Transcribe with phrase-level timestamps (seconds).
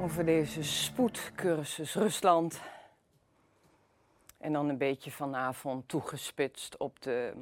[0.00, 2.60] over deze spoedcursus Rusland.
[4.38, 7.32] En dan een beetje vanavond toegespitst op de,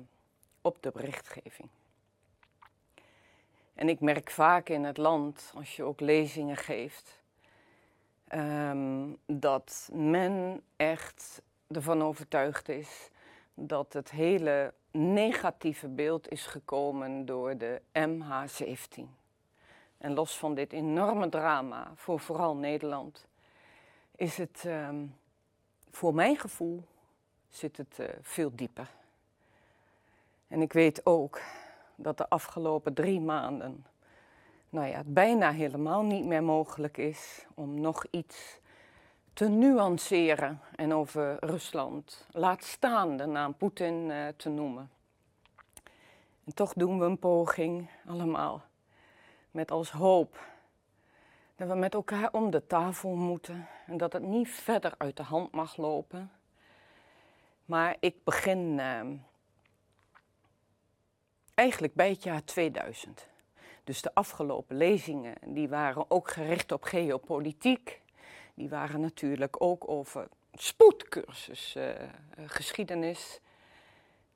[0.61, 1.69] op de berichtgeving.
[3.75, 7.23] En ik merk vaak in het land, als je ook lezingen geeft,
[8.29, 13.11] ehm, dat men echt ervan overtuigd is
[13.55, 19.26] dat het hele negatieve beeld is gekomen door de MH17.
[19.99, 23.27] En los van dit enorme drama voor vooral Nederland,
[24.17, 25.07] is het ehm,
[25.91, 26.83] voor mijn gevoel
[27.49, 28.91] zit het uh, veel dieper.
[30.49, 31.41] En ik weet ook
[31.95, 33.87] dat de afgelopen drie maanden,
[34.69, 38.59] nou ja, het bijna helemaal niet meer mogelijk is om nog iets
[39.33, 44.91] te nuanceren en over Rusland, laat staan de naam Poetin uh, te noemen.
[46.45, 48.63] En toch doen we een poging allemaal
[49.57, 50.47] met als hoop
[51.55, 55.23] dat we met elkaar om de tafel moeten en dat het niet verder uit de
[55.23, 56.31] hand mag lopen.
[57.65, 59.01] Maar ik begin uh,
[61.55, 63.27] eigenlijk bij het jaar 2000.
[63.85, 68.03] Dus de afgelopen lezingen die waren ook gericht op geopolitiek.
[68.55, 71.91] Die waren natuurlijk ook over spoedcursus uh,
[72.47, 73.41] geschiedenis.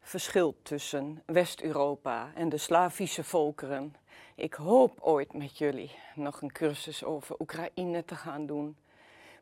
[0.00, 3.96] Verschil tussen West-Europa en de Slavische volkeren.
[4.34, 8.76] Ik hoop ooit met jullie nog een cursus over Oekraïne te gaan doen.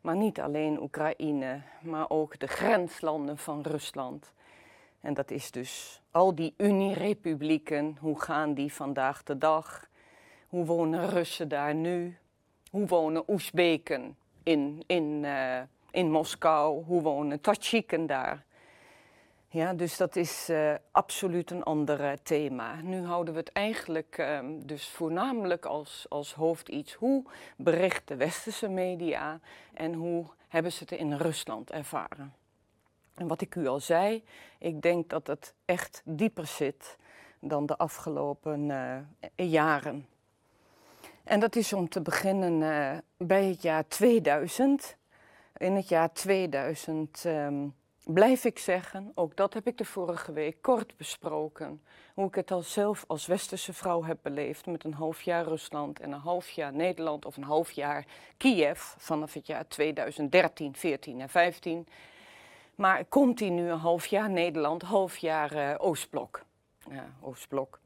[0.00, 4.33] Maar niet alleen Oekraïne, maar ook de grenslanden van Rusland.
[5.00, 9.89] En dat is dus al die Unierepublieken, hoe gaan die vandaag de dag?
[10.48, 12.17] Hoe wonen Russen daar nu?
[12.70, 16.84] Hoe wonen Oezbeken in, in, uh, in Moskou?
[16.84, 18.47] Hoe wonen Tadsjiken daar?
[19.51, 22.81] Ja, dus dat is uh, absoluut een ander thema.
[22.81, 26.95] Nu houden we het eigenlijk uh, dus voornamelijk als, als hoofd iets.
[26.95, 27.25] Hoe
[27.57, 29.41] bericht de westerse media
[29.75, 32.34] en hoe hebben ze het in Rusland ervaren?
[33.15, 34.25] En wat ik u al zei,
[34.59, 36.97] ik denk dat het echt dieper zit
[37.41, 40.06] dan de afgelopen uh, jaren.
[41.25, 44.97] En dat is om te beginnen bij het jaar 2000.
[45.56, 47.75] In het jaar 2000 um,
[48.13, 51.83] blijf ik zeggen, ook dat heb ik de vorige week kort besproken,
[52.15, 56.01] hoe ik het al zelf als westerse vrouw heb beleefd met een half jaar Rusland
[56.01, 58.05] en een half jaar Nederland of een half jaar
[58.37, 61.87] Kiev vanaf het jaar 2013, 14 en 15.
[62.75, 66.43] Maar continu een half jaar Nederland, half jaar uh, Oostblok.
[66.91, 67.79] Ja, Oostblok,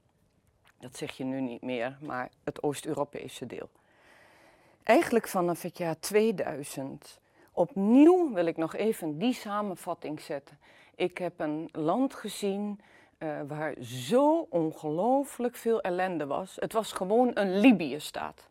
[0.79, 3.71] dat zeg je nu niet meer, maar het Oost-Europese deel.
[4.83, 7.21] Eigenlijk vanaf het jaar 2000
[7.53, 10.59] Opnieuw wil ik nog even die samenvatting zetten.
[10.95, 12.81] Ik heb een land gezien
[13.19, 16.57] uh, waar zo ongelooflijk veel ellende was.
[16.57, 18.49] Het was gewoon een Libië-staat.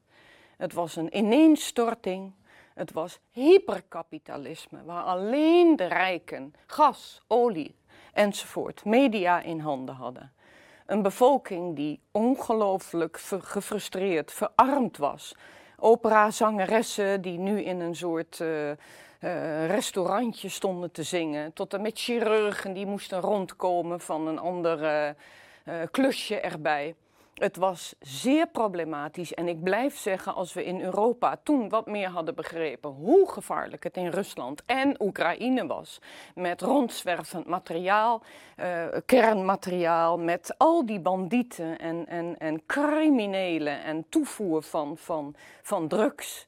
[0.57, 2.31] Het was een ineenstorting.
[2.73, 7.75] Het was hyperkapitalisme, waar alleen de rijken gas, olie
[8.13, 10.33] enzovoort media in handen hadden.
[10.85, 15.35] Een bevolking die ongelooflijk gefrustreerd, verarmd was
[15.81, 18.75] operazangeressen die nu in een soort uh, uh,
[19.67, 21.53] restaurantje stonden te zingen.
[21.53, 25.13] Tot en met chirurgen die moesten rondkomen van een ander
[25.65, 26.95] uh, klusje erbij.
[27.41, 32.07] Het was zeer problematisch en ik blijf zeggen, als we in Europa toen wat meer
[32.07, 36.01] hadden begrepen hoe gevaarlijk het in Rusland en Oekraïne was,
[36.35, 38.21] met rondzwervend materiaal,
[38.59, 45.87] uh, kernmateriaal, met al die bandieten en, en, en criminelen en toevoer van, van, van
[45.87, 46.47] drugs.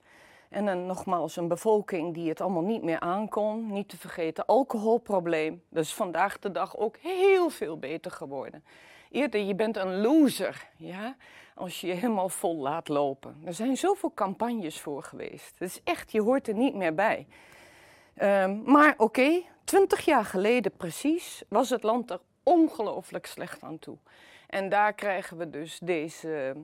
[0.49, 3.71] En dan nogmaals een bevolking die het allemaal niet meer aankon.
[3.71, 5.61] Niet te vergeten alcoholprobleem.
[5.71, 8.63] Is vandaag de dag ook heel veel beter geworden.
[9.13, 11.15] Eerder, je bent een loser, ja,
[11.55, 13.41] als je je helemaal vol laat lopen.
[13.45, 15.59] Er zijn zoveel campagnes voor geweest.
[15.59, 17.27] Het is echt, je hoort er niet meer bij.
[18.21, 23.79] Um, maar oké, okay, twintig jaar geleden precies was het land er ongelooflijk slecht aan
[23.79, 23.97] toe.
[24.47, 26.55] En daar krijgen we dus deze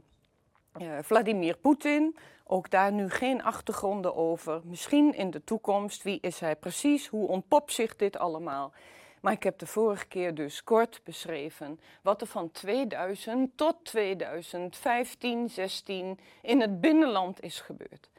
[0.82, 2.18] uh, Vladimir Poetin.
[2.46, 4.62] Ook daar nu geen achtergronden over.
[4.64, 7.08] Misschien in de toekomst, wie is hij precies?
[7.08, 8.74] Hoe ontpopt zich dit allemaal?
[9.22, 15.50] Maar ik heb de vorige keer dus kort beschreven wat er van 2000 tot 2015,
[15.50, 18.10] 16 in het binnenland is gebeurd.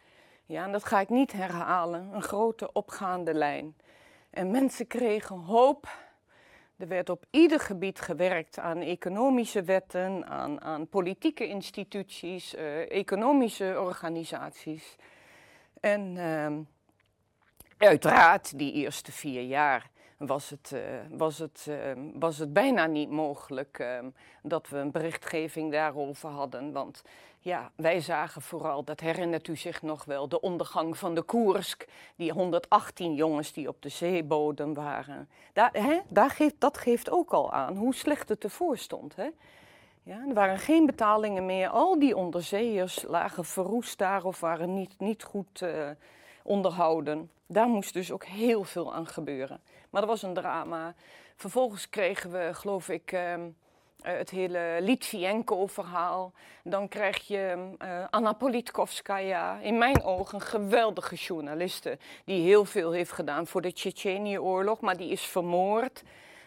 [0.47, 2.13] Ja, en dat ga ik niet herhalen.
[2.13, 3.77] Een grote opgaande lijn.
[4.31, 5.89] En mensen kregen hoop.
[6.77, 13.77] Er werd op ieder gebied gewerkt aan economische wetten, aan, aan politieke instituties, uh, economische
[13.81, 14.97] organisaties.
[15.81, 16.59] En uh,
[17.79, 19.91] uiteraard die eerste vier jaar
[20.27, 20.81] was het, eh,
[21.11, 24.11] was het, eh, was het bijna niet mogelijk ehm,
[24.43, 26.73] dat we een berichtgeving daarover hadden.
[26.73, 27.03] Want
[27.39, 31.87] ja, wij zagen vooral, dat herinnert u zich nog wel, de ondergang van de Koersk.
[32.17, 35.29] Die 118 jongens die op de zeebodem waren.
[35.53, 39.17] Daar, hè, daar geeft, dat geeft ook al aan hoe slecht het ervoor stond.
[39.17, 39.29] Hè?
[40.03, 41.69] Ja, er waren geen betalingen meer.
[41.69, 45.65] Al die onderzeeërs lagen verroest daar of waren niet, niet goed
[46.43, 47.31] onderhouden.
[47.47, 49.61] Daar moest dus ook heel veel aan gebeuren.
[49.91, 50.95] Maar dat was een drama.
[51.37, 53.35] Vervolgens kregen we, geloof ik, uh,
[54.03, 56.33] het hele Litvienko-verhaal.
[56.65, 61.99] Dan krijg je uh, Anna Politkovskaya, in mijn ogen een geweldige journaliste...
[62.25, 66.03] die heel veel heeft gedaan voor de Tsjetsjenië-oorlog, maar die is vermoord...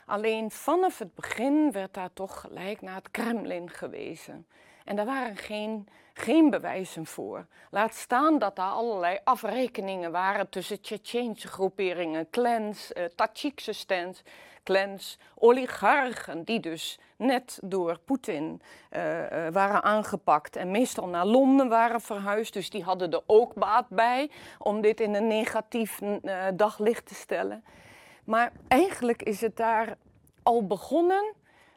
[0.06, 4.48] Alleen vanaf het begin werd daar toch gelijk naar het Kremlin gewezen.
[4.85, 7.45] En daar waren geen, geen bewijzen voor.
[7.71, 14.24] Laat staan dat daar allerlei afrekeningen waren tussen Tsjetsjeense groeperingen, clans, uh, Tajikse stands,
[14.63, 21.69] clans, oligarchen, die dus net door Poetin uh, uh, waren aangepakt en meestal naar Londen
[21.69, 22.53] waren verhuisd.
[22.53, 24.29] Dus die hadden er ook baat bij
[24.59, 26.00] om dit in een negatief
[26.53, 27.63] daglicht te stellen.
[28.24, 29.97] Maar eigenlijk is het daar
[30.44, 31.33] al begonnen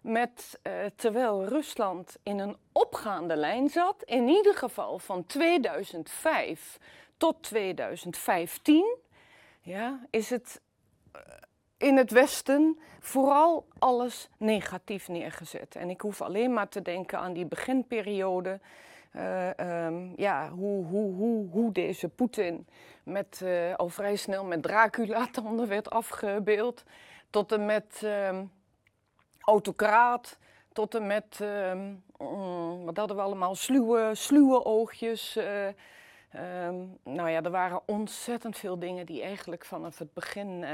[0.07, 6.79] met, uh, terwijl Rusland in een opgaande lijn zat, in ieder geval van 2005
[7.17, 8.97] tot 2015,
[9.61, 10.61] ja, is het
[11.17, 11.23] uh,
[11.77, 15.77] in het Westen vooral alles negatief neergezet.
[15.77, 18.61] En ik hoef alleen maar te denken aan die beginperiode.
[19.13, 19.49] Uh,
[19.87, 22.67] um, ja, hoe, hoe, hoe, hoe deze Poetin
[23.03, 23.45] met,
[23.77, 26.85] al vrij snel met Dracula-tanden werd afgebeeld.
[27.31, 28.39] Tot en met uh,
[29.47, 30.39] autocraat,
[30.73, 35.37] tot en met, mm, wat hadden we allemaal, sluwe, sluwe oogjes.
[35.37, 35.67] Uh,
[36.67, 40.65] um, nou ja, er waren ontzettend veel dingen die eigenlijk vanaf het begin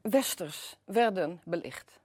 [0.00, 2.00] westers werden belicht.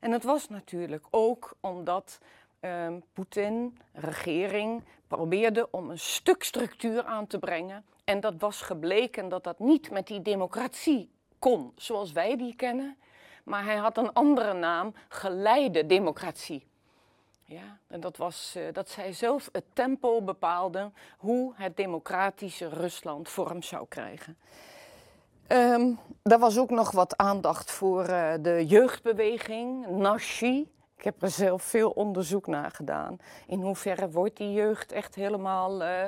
[0.00, 2.18] En het was natuurlijk ook omdat
[2.60, 7.84] um, Poetin, regering, probeerde om een stuk structuur aan te brengen.
[8.04, 12.96] En dat was gebleken dat dat niet met die democratie kon, zoals wij die kennen.
[13.48, 16.66] Maar hij had een andere naam, geleide democratie.
[17.44, 23.28] Ja, en dat was uh, dat zij zelf het tempo bepaalde hoe het democratische Rusland
[23.28, 24.36] vorm zou krijgen.
[25.48, 30.70] Um, er was ook nog wat aandacht voor uh, de jeugdbeweging, Nashi.
[30.96, 33.18] Ik heb er zelf veel onderzoek naar gedaan.
[33.46, 36.04] In hoeverre wordt die jeugd echt helemaal uh,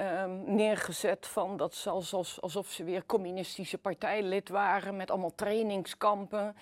[0.00, 6.56] um, neergezet van dat ze alsof, alsof ze weer communistische partijlid waren met allemaal trainingskampen.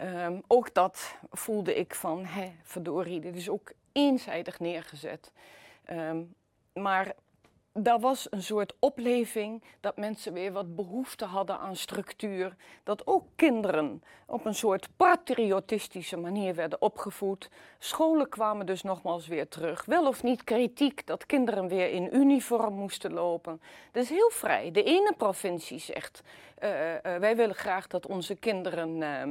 [0.00, 5.32] Um, ook dat voelde ik van, hè, verdorie, dit is ook eenzijdig neergezet.
[5.90, 6.34] Um,
[6.72, 7.14] maar
[7.78, 12.56] daar was een soort opleving dat mensen weer wat behoefte hadden aan structuur.
[12.82, 17.50] Dat ook kinderen op een soort patriotistische manier werden opgevoed.
[17.78, 19.84] Scholen kwamen dus nogmaals weer terug.
[19.84, 23.60] Wel of niet kritiek dat kinderen weer in uniform moesten lopen.
[23.92, 24.70] Is heel vrij.
[24.70, 26.70] De ene provincie zegt: uh,
[27.00, 29.00] wij willen graag dat onze kinderen.
[29.00, 29.22] Uh,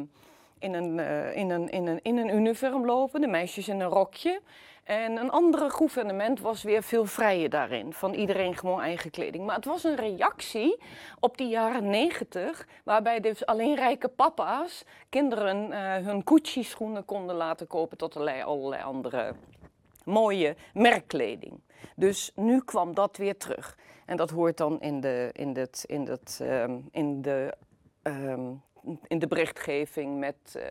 [0.60, 1.00] in een,
[1.36, 4.42] in, een, in, een, in een uniform lopen, de meisjes in een rokje.
[4.84, 7.94] En een andere gouvernement was weer veel vrijer daarin.
[7.94, 9.46] Van iedereen gewoon eigen kleding.
[9.46, 10.82] Maar het was een reactie
[11.20, 12.68] op die jaren negentig.
[12.84, 17.98] Waarbij dus alleen rijke papa's kinderen uh, hun Gucci-schoenen konden laten kopen.
[17.98, 19.34] Tot allerlei, allerlei andere
[20.06, 21.60] mooie merkkleding.
[21.96, 23.78] Dus nu kwam dat weer terug.
[24.06, 27.54] En dat hoort dan in de, in het, in het, um, in de,
[28.04, 28.62] um,
[29.08, 30.36] in de berichtgeving met.
[30.58, 30.63] Uh,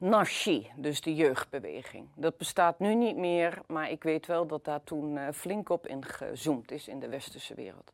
[0.00, 2.08] Nashi, dus de jeugdbeweging.
[2.14, 5.86] Dat bestaat nu niet meer, maar ik weet wel dat daar toen uh, flink op
[5.86, 7.92] ingezoomd is in de westerse wereld.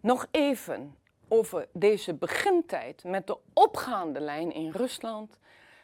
[0.00, 0.96] Nog even
[1.28, 5.38] over deze begintijd met de opgaande lijn in Rusland.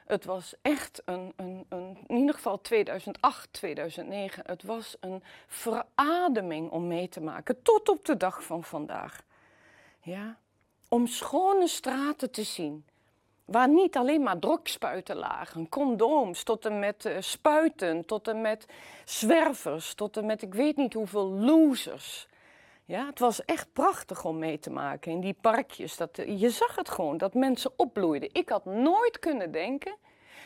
[0.07, 6.71] Het was echt een, een, een, in ieder geval 2008, 2009, het was een verademing
[6.71, 9.23] om mee te maken, tot op de dag van vandaag.
[10.01, 10.39] Ja?
[10.89, 12.85] Om schone straten te zien,
[13.45, 18.67] Waar niet alleen maar drogspuiten lagen, condooms, tot en met uh, spuiten, tot en met
[19.05, 22.29] zwervers, tot en met ik weet niet hoeveel losers.
[22.85, 25.97] Ja, het was echt prachtig om mee te maken in die parkjes.
[25.97, 28.29] Dat, uh, je zag het gewoon, dat mensen opbloeiden.
[28.33, 29.97] Ik had nooit kunnen denken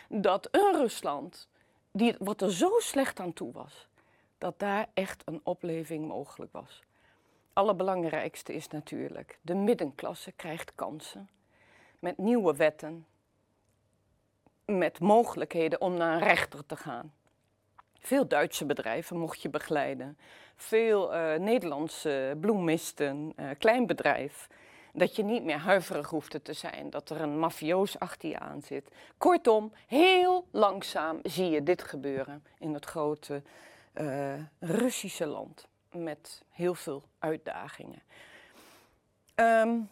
[0.09, 1.49] dat een Rusland,
[1.93, 3.89] die, wat er zo slecht aan toe was,
[4.39, 6.83] dat daar echt een opleving mogelijk was.
[7.53, 11.29] Allerbelangrijkste is natuurlijk, de middenklasse krijgt kansen
[11.99, 13.07] met nieuwe wetten,
[14.65, 17.13] met mogelijkheden om naar een rechter te gaan.
[17.99, 20.19] Veel Duitse bedrijven mocht je begeleiden,
[20.57, 24.49] veel uh, Nederlandse bloemisten, uh, klein bedrijf.
[24.93, 28.63] Dat je niet meer huiverig hoefde te zijn, dat er een mafioos achter je aan
[28.63, 28.89] zit.
[29.19, 33.43] Kortom, heel langzaam zie je dit gebeuren in het grote
[33.95, 35.69] uh, Russische land.
[35.91, 38.03] Met heel veel uitdagingen.
[39.35, 39.91] Um,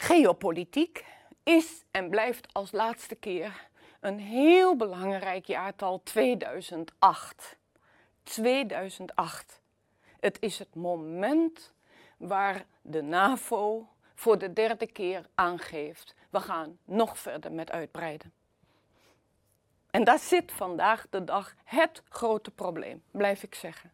[0.00, 1.04] geopolitiek
[1.42, 3.68] is en blijft als laatste keer
[4.00, 7.56] een heel belangrijk jaartal 2008.
[8.22, 9.60] 2008.
[10.20, 11.72] Het is het moment
[12.16, 18.32] waar de NAVO voor de derde keer aangeeft: we gaan nog verder met uitbreiden.
[19.90, 23.92] En daar zit vandaag de dag het grote probleem, blijf ik zeggen.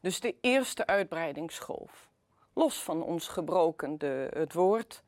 [0.00, 2.08] Dus de eerste uitbreidingsgolf,
[2.54, 5.02] los van ons gebroken de, het woord,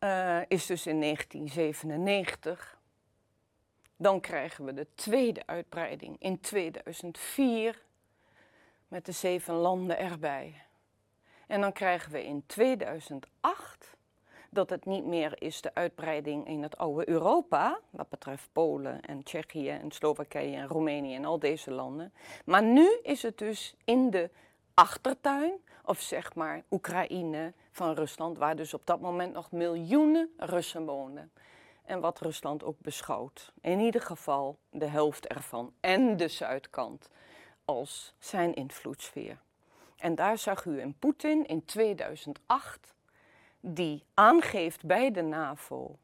[0.00, 2.80] uh, is dus in 1997.
[3.96, 7.82] Dan krijgen we de tweede uitbreiding in 2004
[8.88, 10.62] met de zeven landen erbij.
[11.46, 13.96] En dan krijgen we in 2008
[14.50, 19.22] dat het niet meer is de uitbreiding in het oude Europa, wat betreft Polen en
[19.22, 22.12] Tsjechië en Slowakije en Roemenië en al deze landen.
[22.44, 24.30] Maar nu is het dus in de
[24.82, 25.52] achtertuin,
[25.84, 31.32] of zeg maar Oekraïne van Rusland, waar dus op dat moment nog miljoenen Russen woonden.
[31.84, 33.52] En wat Rusland ook beschouwt.
[33.60, 37.08] In ieder geval de helft ervan en de zuidkant
[37.64, 39.38] als zijn invloedssfeer.
[39.96, 42.94] En daar zag u een Poetin in 2008
[43.60, 45.98] die aangeeft bij de NAVO: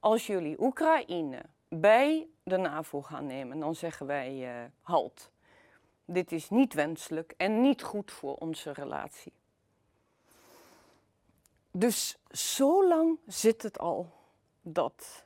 [0.00, 5.30] als jullie Oekraïne bij de NAVO gaan nemen, dan zeggen wij uh, halt.
[6.10, 9.32] Dit is niet wenselijk en niet goed voor onze relatie.
[11.70, 14.12] Dus zo lang zit het al
[14.62, 15.24] dat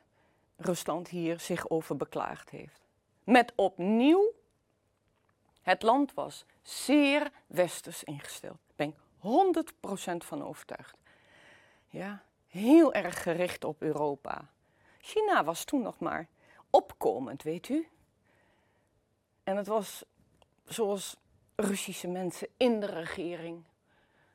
[0.56, 2.80] Rusland hier zich over beklaagd heeft.
[3.24, 4.32] Met opnieuw,
[5.62, 8.58] het land was zeer westers ingesteld.
[8.66, 9.64] Daar ben ik
[10.14, 10.96] 100% van overtuigd.
[11.88, 14.48] Ja, heel erg gericht op Europa.
[14.98, 16.28] China was toen nog maar
[16.70, 17.88] opkomend, weet u.
[19.44, 20.04] En het was
[20.72, 21.16] zoals
[21.56, 23.62] Russische mensen in de regering,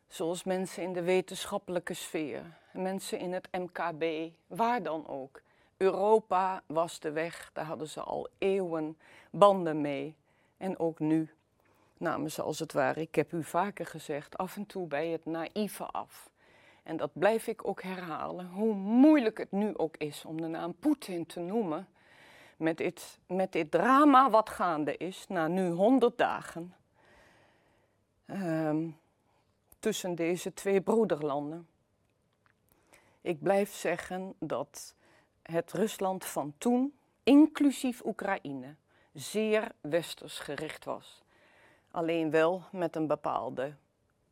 [0.08, 5.41] zoals mensen in de wetenschappelijke sfeer, mensen in het MKB, waar dan ook.
[5.77, 8.98] Europa was de weg, daar hadden ze al eeuwen
[9.32, 10.15] banden mee.
[10.58, 11.29] En ook nu
[11.98, 15.25] namen ze als het ware, ik heb u vaker gezegd, af en toe bij het
[15.25, 16.29] naïeve af.
[16.84, 20.75] En dat blijf ik ook herhalen, hoe moeilijk het nu ook is om de naam
[20.79, 21.88] Poetin te noemen.
[22.58, 26.74] Met dit, met dit drama wat gaande is, na nu honderd dagen.
[28.26, 28.98] Um,
[29.80, 31.68] tussen deze twee broederlanden.
[33.22, 34.96] Ik blijf zeggen dat
[35.42, 38.76] het Rusland van toen, inclusief Oekraïne,
[39.14, 41.24] zeer westers gericht was.
[41.92, 43.74] Alleen wel met een bepaalde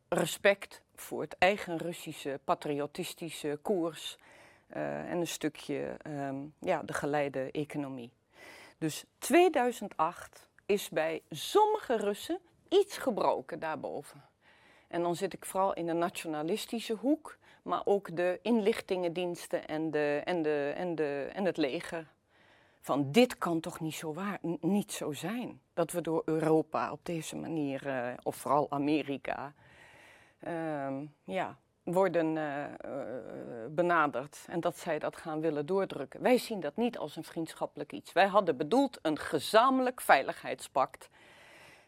[0.08, 4.18] respect voor het eigen Russische patriotistische koers
[4.76, 8.10] uh, en een stukje um, ja, de geleide economie.
[8.78, 14.24] Dus 2008 is bij sommige Russen iets gebroken daarboven.
[14.88, 20.22] En dan zit ik vooral in de nationalistische hoek, maar ook de inlichtingendiensten en, de,
[20.24, 22.14] en, de, en, de, en het leger.
[22.80, 25.60] Van dit kan toch niet zo, waar, niet zo zijn.
[25.74, 29.54] Dat we door Europa op deze manier, uh, of vooral Amerika,
[30.48, 31.58] uh, ja,
[31.92, 32.64] worden uh,
[33.70, 34.44] benaderd.
[34.48, 36.22] En dat zij dat gaan willen doordrukken.
[36.22, 38.12] Wij zien dat niet als een vriendschappelijk iets.
[38.12, 41.08] Wij hadden bedoeld een gezamenlijk veiligheidspact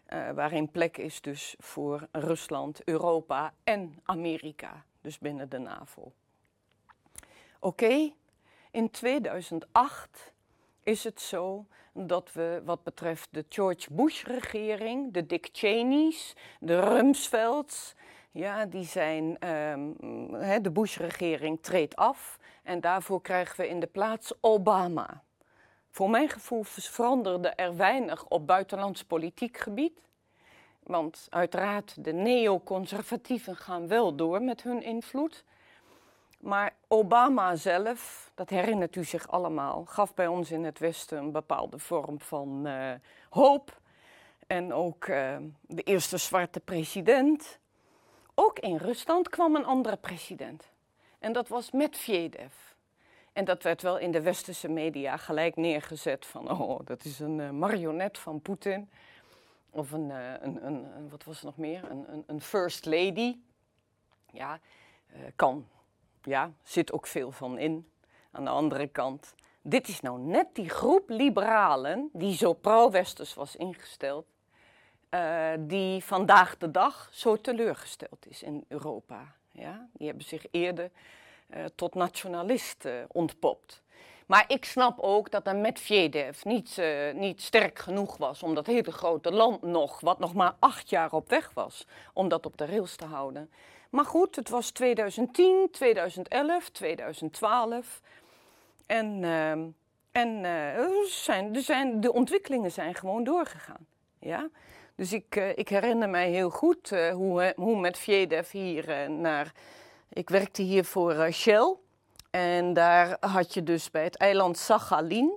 [0.09, 6.13] uh, waarin plek is dus voor Rusland, Europa en Amerika, dus binnen de NAVO.
[7.59, 8.13] Oké,
[8.71, 10.33] in 2008
[10.83, 17.95] is het zo dat we wat betreft de George Bush-regering, de Dick Cheney's, de Rumsfelds,
[18.31, 19.97] ja, die zijn, um,
[20.63, 25.23] de Bush-regering treedt af en daarvoor krijgen we in de plaats Obama.
[25.91, 30.01] Voor mijn gevoel veranderde er weinig op buitenlands politiek gebied.
[30.83, 35.45] Want uiteraard, de neoconservatieven gaan wel door met hun invloed.
[36.41, 41.33] Maar Obama zelf, dat herinnert u zich allemaal, gaf bij ons in het Westen een
[41.33, 42.93] bepaalde vorm van uh,
[43.31, 43.81] hoop.
[44.47, 47.59] En ook uh, de eerste zwarte president.
[48.41, 50.71] Ook in Rusland kwam een andere president.
[51.19, 52.55] En dat was Medvedev.
[53.33, 57.39] En dat werd wel in de westerse media gelijk neergezet van, oh, dat is een
[57.39, 58.91] uh, marionet van Poetin.
[59.71, 61.91] Of een, uh, een, een, wat was er nog meer?
[61.91, 63.37] Een, een, first lady.
[64.33, 64.61] Ja,
[65.13, 65.69] uh, kan.
[66.23, 67.91] Ja, zit ook veel van in.
[68.31, 73.57] Aan de andere kant, dit is nou net die groep liberalen die zo pro-westers was
[73.57, 74.27] ingesteld.
[75.09, 79.35] Eh, die vandaag de dag zo teleurgesteld is in Europa.
[79.51, 79.89] Ja?
[79.93, 80.91] Die hebben zich eerder
[81.51, 83.83] uh, tot nationalisten ontpopt.
[84.27, 86.83] Maar ik snap ook dat een Medvedev niet,
[87.15, 91.13] niet sterk genoeg was om dat hele grote land nog, wat nog maar acht jaar
[91.13, 93.51] op weg was, om dat op de rails te houden.
[93.91, 98.01] Maar goed, het was 2010, 2011, 2012.
[98.87, 99.51] En, uh,
[100.13, 100.47] en
[101.07, 103.87] zijn, er zijn, de ontwikkelingen zijn gewoon doorgegaan.
[104.19, 104.49] Ja?
[104.99, 109.53] Dus ik, uh, ik herinner mij heel goed hoe, hoe met Vjedev hier naar...
[110.13, 111.75] Ik werkte hier voor Shell.
[112.31, 115.33] En daar had je dus bij het eiland Sachalin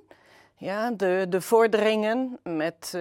[0.55, 2.97] ja, de, de vorderingen met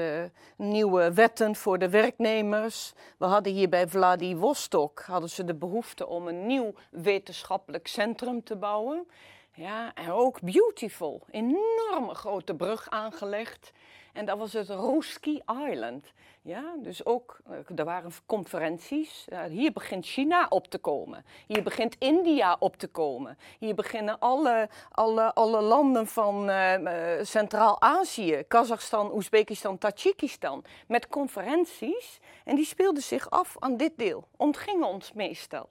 [0.56, 2.92] nieuwe wetten voor de werknemers.
[3.18, 8.56] We hadden hier bij Vladivostok hadden ze de behoefte om een nieuw wetenschappelijk centrum te
[8.56, 9.06] bouwen.
[9.54, 13.72] Ja, en ook beautiful, enorme grote brug aangelegd.
[14.12, 16.12] En dat was het Ruski Island.
[16.42, 19.26] Ja, dus ook, eh, er waren conferenties.
[19.48, 21.24] hier begint China op te komen.
[21.46, 23.38] Hier begint India op te komen.
[23.58, 32.20] Hier beginnen alle, alle, alle landen van uh, Centraal-Azië, Kazachstan, Oezbekistan, Tajikistan, met conferenties.
[32.44, 35.68] En die speelden zich af aan dit deel, ontgingen ons meestal.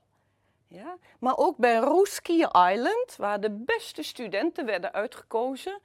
[0.67, 0.97] Ja?
[1.19, 5.79] Maar ook bij Ruski Island, waar de beste studenten werden uitgekozen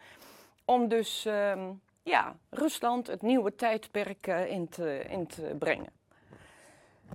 [0.64, 1.70] om dus ehm,
[2.04, 5.92] ja, Rusland het nieuwe tijdperk uh, in, te, in te brengen.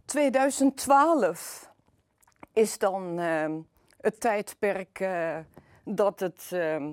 [0.05, 1.69] 2012
[2.53, 3.55] is dan uh,
[4.01, 5.37] het tijdperk uh,
[5.83, 6.91] dat het ehm,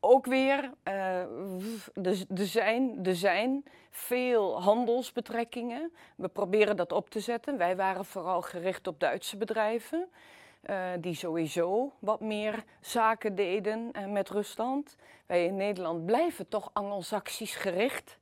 [0.00, 5.92] ook weer, er zijn, er zijn veel handelsbetrekkingen.
[6.16, 7.56] We proberen dat op te zetten.
[7.56, 10.08] Wij waren vooral gericht op Duitse bedrijven.
[10.62, 14.96] Uh, die sowieso wat meer zaken deden uh, met Rusland.
[15.26, 18.18] Wij in Nederland blijven toch Anglo-Saxisch gericht.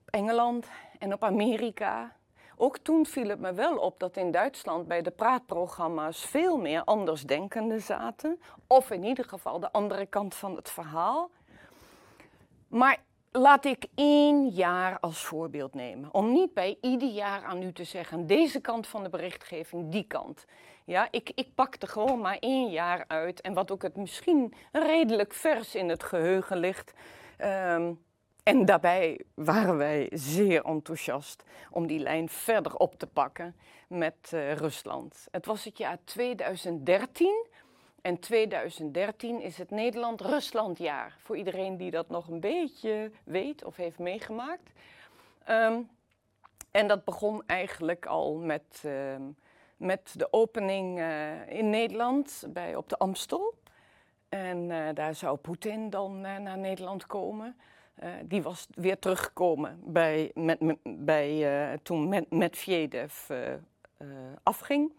[0.00, 2.16] Op Engeland en op Amerika.
[2.56, 6.84] Ook toen viel het me wel op dat in Duitsland bij de praatprogramma's veel meer
[6.84, 8.40] andersdenkenden zaten.
[8.66, 11.30] Of in ieder geval de andere kant van het verhaal.
[12.68, 12.98] Maar
[13.30, 16.14] laat ik één jaar als voorbeeld nemen.
[16.14, 20.04] Om niet bij ieder jaar aan u te zeggen: deze kant van de berichtgeving, die
[20.06, 20.44] kant.
[20.88, 23.40] Ja, ik, ik pakte gewoon maar één jaar uit.
[23.40, 26.92] En wat ook het misschien redelijk vers in het geheugen ligt.
[27.40, 28.04] Um,
[28.42, 33.56] en daarbij waren wij zeer enthousiast om die lijn verder op te pakken
[33.88, 35.26] met uh, Rusland.
[35.30, 37.46] Het was het jaar 2013.
[38.00, 41.16] En 2013 is het Nederland-Ruslandjaar.
[41.22, 44.70] Voor iedereen die dat nog een beetje weet of heeft meegemaakt.
[45.48, 45.88] Um,
[46.70, 48.82] en dat begon eigenlijk al met.
[48.84, 49.14] Uh,
[49.78, 53.54] met de opening uh, in Nederland bij, op de Amstel.
[54.28, 57.56] En uh, daar zou Poetin dan uh, naar Nederland komen.
[58.22, 60.58] die was weer teruggekomen bij, met,
[61.82, 63.30] toen met, Medvedev
[64.42, 64.92] afging.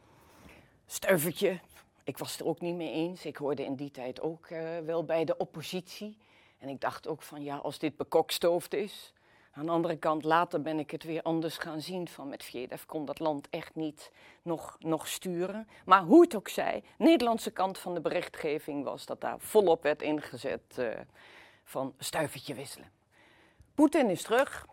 [0.85, 1.59] Stuivertje,
[2.03, 3.25] ik was het er ook niet mee eens.
[3.25, 4.47] Ik hoorde in die tijd ook
[4.85, 6.17] wel bij de oppositie.
[6.57, 9.13] En ik dacht ook van ja, als dit bekokstoofd is,
[9.59, 12.85] aan de andere kant, later ben ik het weer anders gaan zien van met Vjedev
[12.85, 15.67] kon dat land echt niet nog, nog sturen.
[15.85, 19.83] Maar hoe het ook zij, de Nederlandse kant van de berichtgeving was dat daar volop
[19.83, 20.89] werd ingezet uh,
[21.63, 22.91] van stuivertje wisselen.
[23.75, 24.65] Poetin is terug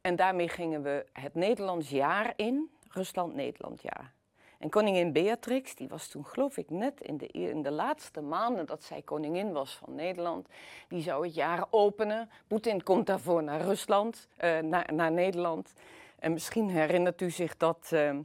[0.00, 4.12] en daarmee gingen we het Nederlands jaar in, Rusland-Nederland jaar.
[4.58, 8.66] En koningin Beatrix, die was toen geloof ik net in de, in de laatste maanden
[8.66, 10.48] dat zij koningin was van Nederland,
[10.88, 12.30] die zou het jaar openen.
[12.46, 15.72] Poetin komt daarvoor naar Rusland, uh, naar, naar Nederland.
[16.18, 18.18] En misschien herinnert u zich dat uh,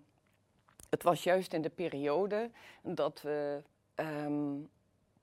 [0.89, 2.49] het was juist in de periode
[2.81, 3.61] dat we,
[3.95, 4.69] um,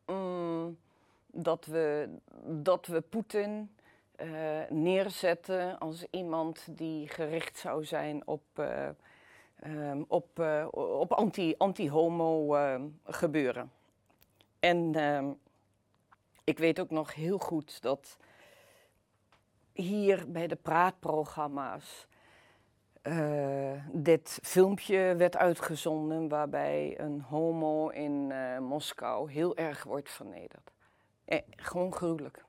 [0.06, 0.78] mm,
[1.26, 2.08] dat we,
[2.44, 3.74] dat we Poetin
[4.22, 8.42] uh, neerzetten als iemand die gericht zou zijn op
[9.66, 11.12] um, op, uh, op
[11.58, 13.72] anti-homo anti uh, gebeuren.
[14.58, 15.30] En uh,
[16.44, 18.16] ik weet ook nog heel goed dat
[19.72, 22.06] hier bij de praatprogramma's
[23.02, 30.72] uh, dit filmpje werd uitgezonden waarbij een homo in Moskou heel erg wordt vernederd.
[31.30, 32.44] Eh, gewoon gruwelijk.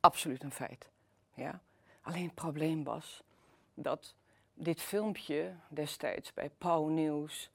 [0.00, 0.90] Absoluut een feit.
[1.34, 1.60] Ja?
[2.00, 3.22] Alleen het probleem was
[3.74, 4.14] dat
[4.54, 7.50] dit filmpje destijds bij Pauw Nieuws,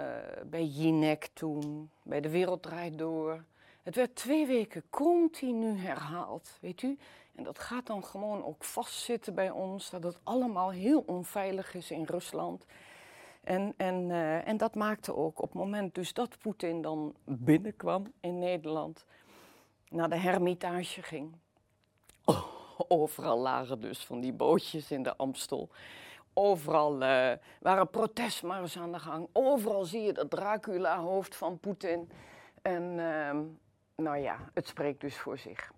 [0.00, 0.06] uh,
[0.44, 3.44] bij Jinek toen, bij De Wereld Draait Door.
[3.82, 6.98] Het werd twee weken continu herhaald, weet u.
[7.34, 11.90] En dat gaat dan gewoon ook vastzitten bij ons, dat het allemaal heel onveilig is
[11.90, 12.66] in Rusland.
[13.40, 18.12] En, en, uh, en dat maakte ook op het moment dus dat Poetin dan binnenkwam
[18.20, 19.04] in Nederland,
[19.88, 21.32] naar de hermitage ging.
[22.24, 22.44] Oh,
[22.88, 25.68] overal lagen dus van die bootjes in de Amstel.
[26.34, 29.28] Overal uh, waren protestmars aan de gang.
[29.32, 32.10] Overal zie je dat Dracula-hoofd van Poetin.
[32.62, 33.42] En ehm,
[33.94, 35.72] nou ja, het spreekt dus voor zich.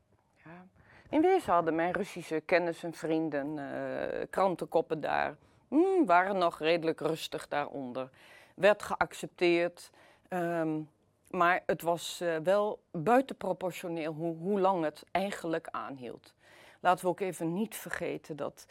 [0.44, 0.66] Ja.
[1.08, 5.36] In wezen hadden mijn Russische kennissen, vrienden, uh, krantenkoppen daar,
[5.68, 8.10] hmm, waren nog redelijk rustig daaronder.
[8.54, 9.90] Werd geaccepteerd.
[10.28, 10.88] Um,
[11.30, 16.34] maar het was uh, wel buitenproportioneel hoe, hoe lang het eigenlijk aanhield.
[16.80, 18.66] Laten we ook even niet vergeten dat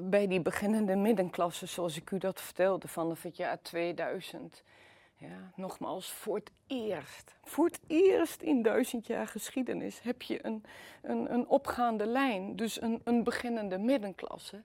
[0.00, 4.62] bij die beginnende middenklasse, zoals ik u dat vertelde, vanaf het jaar 2000,
[5.16, 10.64] ja, nogmaals, voor het eerst, voor het eerst in duizend jaar geschiedenis heb je een,
[11.02, 14.62] een, een opgaande lijn, dus een, een beginnende middenklasse.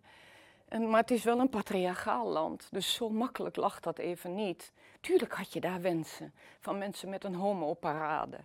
[0.67, 4.71] En, maar het is wel een patriarchaal land, dus zo makkelijk lag dat even niet.
[4.99, 8.37] Tuurlijk had je daar wensen van mensen met een homoparade.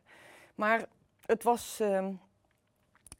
[0.54, 0.86] Maar
[1.26, 2.06] het was, uh,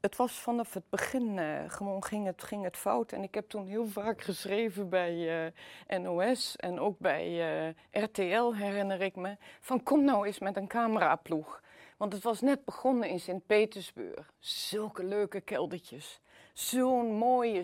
[0.05, 3.13] het was vanaf het begin uh, gewoon ging het, ging het fout.
[3.13, 5.45] En ik heb toen heel vaak geschreven bij
[5.89, 7.27] uh, NOS en ook bij
[7.91, 9.37] eh, RTL, herinner ik me.
[9.61, 11.63] Van kom nou eens met een cameraploeg.
[11.97, 14.33] Want het was net begonnen in Sint-Petersburg.
[14.39, 16.21] Zulke leuke keldertjes.
[16.53, 17.63] Zo'n mooie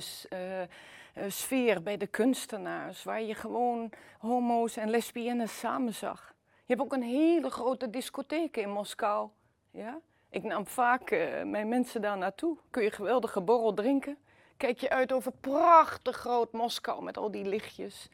[1.29, 6.35] sfeer bij de kunstenaars, waar je gewoon homo's en lesbiennes samen zag.
[6.64, 9.29] Je hebt ook een hele grote discotheek in Moskou.
[9.70, 10.00] Ja?
[10.30, 12.56] Ik nam vaak uh, mijn mensen daar naartoe.
[12.70, 14.16] Kun je geweldige borrel drinken.
[14.56, 18.08] Kijk je uit over prachtig groot Moskou met al die lichtjes.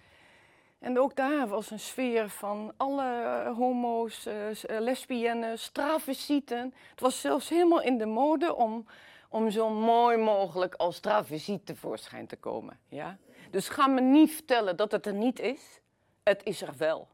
[0.78, 4.34] En ook daar was een sfeer van alle homo's, uh,
[4.80, 6.74] lesbiennes, travestieten.
[6.90, 8.86] Het was zelfs helemaal in de mode om
[9.28, 12.78] om zo mooi mogelijk als travestiet tevoorschijn te komen.
[12.88, 13.16] Ja?
[13.50, 15.80] Dus ga me niet vertellen dat het er niet is.
[16.22, 17.08] Het is er wel.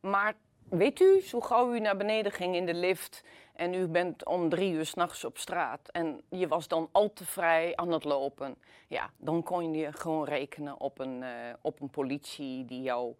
[0.00, 0.34] Maar
[0.68, 3.24] weet u, zo gauw u naar beneden ging in de lift
[3.60, 7.24] en u bent om drie uur s'nachts op straat en je was dan al te
[7.24, 8.56] vrij aan het lopen,
[8.88, 11.28] ja, dan kon je gewoon rekenen op een, uh,
[11.60, 13.14] op een politie die jou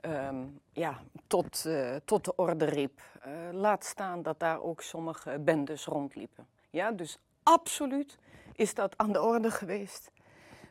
[0.00, 3.00] um, ja, tot, uh, tot de orde riep.
[3.26, 6.46] Uh, laat staan dat daar ook sommige bendes rondliepen.
[6.70, 8.18] Ja, dus Absoluut
[8.52, 10.10] is dat aan de orde geweest.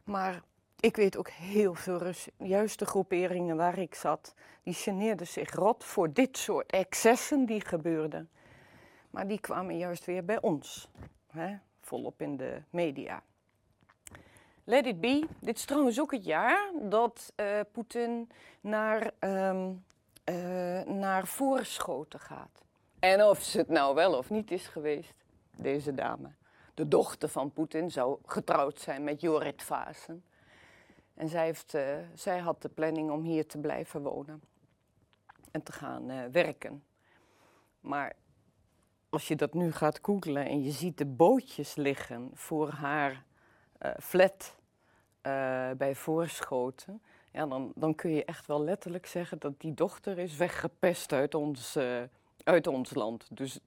[0.04, 0.42] Maar
[0.80, 4.34] ik weet ook heel veel Russen, juist de groeperingen waar ik zat,
[4.64, 8.30] die geneerden zich rot voor dit soort excessen die gebeurden.
[9.16, 10.90] Maar die kwamen juist weer bij ons,
[11.28, 13.24] hè, volop in de media.
[14.64, 15.28] Let it be.
[15.40, 18.30] Dit is trouwens ook het jaar dat uh, Poetin
[18.62, 19.84] naar, um,
[20.26, 22.64] uh, naar voorschoten gaat.
[23.00, 25.14] En of ze het nou wel of niet is geweest,
[25.58, 26.30] deze dame
[26.74, 30.24] de dochter van Poetin, zou getrouwd zijn met Jorit Vasen.
[31.14, 34.42] En zij, heeft, uh, zij had de planning om hier te blijven wonen
[35.52, 36.84] en te gaan werken.
[37.80, 38.16] Maar
[39.16, 43.24] als je dat nu gaat googlen en je ziet de bootjes liggen voor haar
[43.82, 44.56] uh, flat
[45.78, 47.02] bij Voorschoten,
[47.32, 51.36] ja, dan, dan kun je echt wel letterlijk zeggen dat die dochter is weggepest uit
[51.36, 51.78] ons,
[52.44, 53.28] uit ons land.
[53.30, 53.60] Dus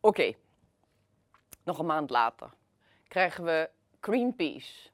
[0.00, 0.32] oké.
[1.64, 2.50] Nog een maand later
[3.08, 4.90] krijgen we Greenpeace.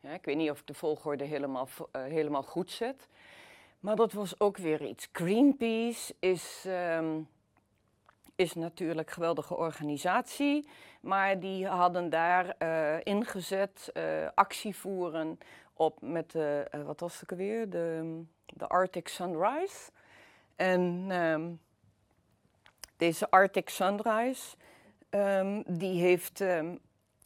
[0.00, 3.08] Ik weet niet of ik de volgorde helemaal, helemaal goed zet.
[3.80, 5.08] Maar dat was ook weer iets.
[5.12, 7.28] Greenpeace is, um,
[8.34, 10.68] is natuurlijk een geweldige organisatie.
[11.00, 15.38] Maar die hadden daar uh, ingezet uh, actie voeren
[15.72, 17.70] op met de, wat was het weer?
[17.70, 19.90] De, de Arctic Sunrise.
[20.56, 21.60] En um,
[22.96, 24.56] deze Arctic Sunrise
[25.14, 26.78] Um, die heeft um,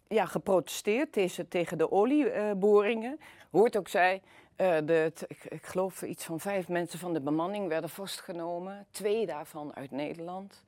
[0.09, 1.13] ja, geprotesteerd
[1.49, 3.21] tegen, de olieboringen.
[3.51, 4.23] Hoort ook zij,
[4.57, 8.87] de, ik, ik, geloof iets van vijf mensen van de bemanning werden vastgenomen.
[8.91, 10.63] Twee daarvan uit Nederland.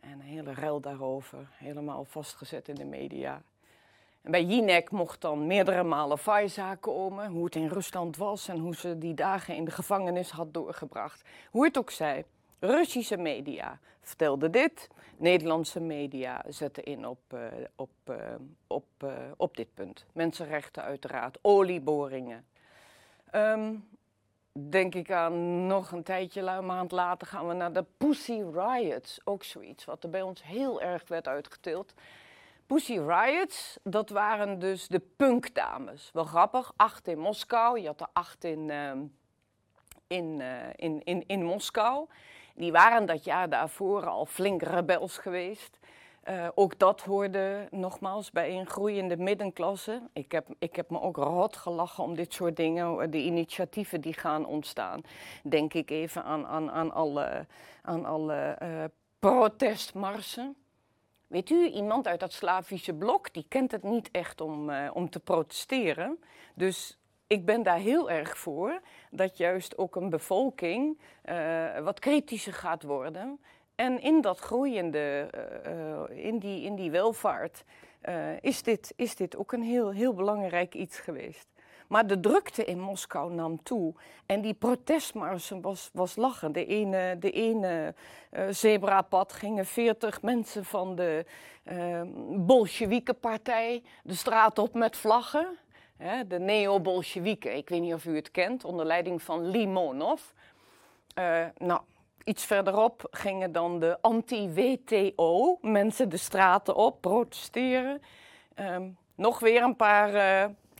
[0.00, 3.42] En een hele ruil daarover, helemaal vastgezet in de media.
[4.22, 8.58] En bij Jinek mocht dan meerdere malen Faiza komen, hoe het in Rusland was en
[8.58, 11.22] hoe ze die dagen in de gevangenis had doorgebracht.
[11.50, 12.24] Hoe het ook zij.
[12.58, 17.40] Russische media vertelden dit, Nederlandse media zetten in op, uh,
[17.76, 18.16] op, uh,
[18.66, 20.06] op, uh, op dit punt.
[20.12, 22.44] Mensenrechten uiteraard, olieboringen.
[23.34, 23.88] Um,
[24.52, 29.20] denk ik aan nog een tijdje, een maand later gaan we naar de Pussy Riots.
[29.24, 31.94] Ook zoiets wat er bij ons heel erg werd uitgetild.
[32.66, 36.10] Pussy Riots, dat waren dus de punkdames.
[36.12, 37.80] Wel grappig, acht in Moskou.
[37.80, 38.70] Je had er acht in,
[40.06, 40.40] in,
[40.76, 42.08] in, in, in Moskou.
[42.54, 45.78] Die waren dat jaar daarvoor al flink rebels geweest.
[46.28, 50.02] Uh, ook dat hoorde nogmaals bij een groeiende middenklasse.
[50.12, 54.12] Ik heb, ik heb me ook rot gelachen om dit soort dingen, de initiatieven die
[54.12, 55.00] gaan ontstaan.
[55.42, 57.46] Denk ik even aan, aan, aan alle,
[57.82, 58.84] aan alle uh,
[59.18, 60.56] protestmarsen.
[61.26, 65.20] weet u, iemand uit dat Slavische blok, die kent het niet echt om, om te
[65.20, 66.18] protesteren.
[66.54, 68.80] Dus ik ben daar heel erg voor
[69.10, 71.00] dat juist ook een bevolking
[71.82, 73.40] wat kritischer gaat worden.
[73.80, 75.30] En in dat groeiende,
[75.66, 77.64] uh, in, die, in die welvaart,
[78.40, 81.46] is, dit, is dit ook een heel, heel belangrijk iets geweest.
[81.88, 83.94] Maar de drukte in Moskou nam toe.
[84.26, 86.52] En die protestmarsen was, was lachen.
[86.52, 87.94] De ene, de ene
[88.50, 91.24] zebrapad gingen 40 mensen van de
[91.64, 92.02] uh,
[92.36, 95.58] Bolsjewieke-partij de straat op met vlaggen.
[95.96, 100.22] Hè, de neo-Bolsjewieken, ik weet niet of u het kent, onder leiding van Limonov.
[101.18, 101.80] Uh, nou,
[102.24, 108.02] iets verderop gingen dan de anti-WTO mensen de straten op protesteren.
[108.60, 110.12] Um, nog weer een paar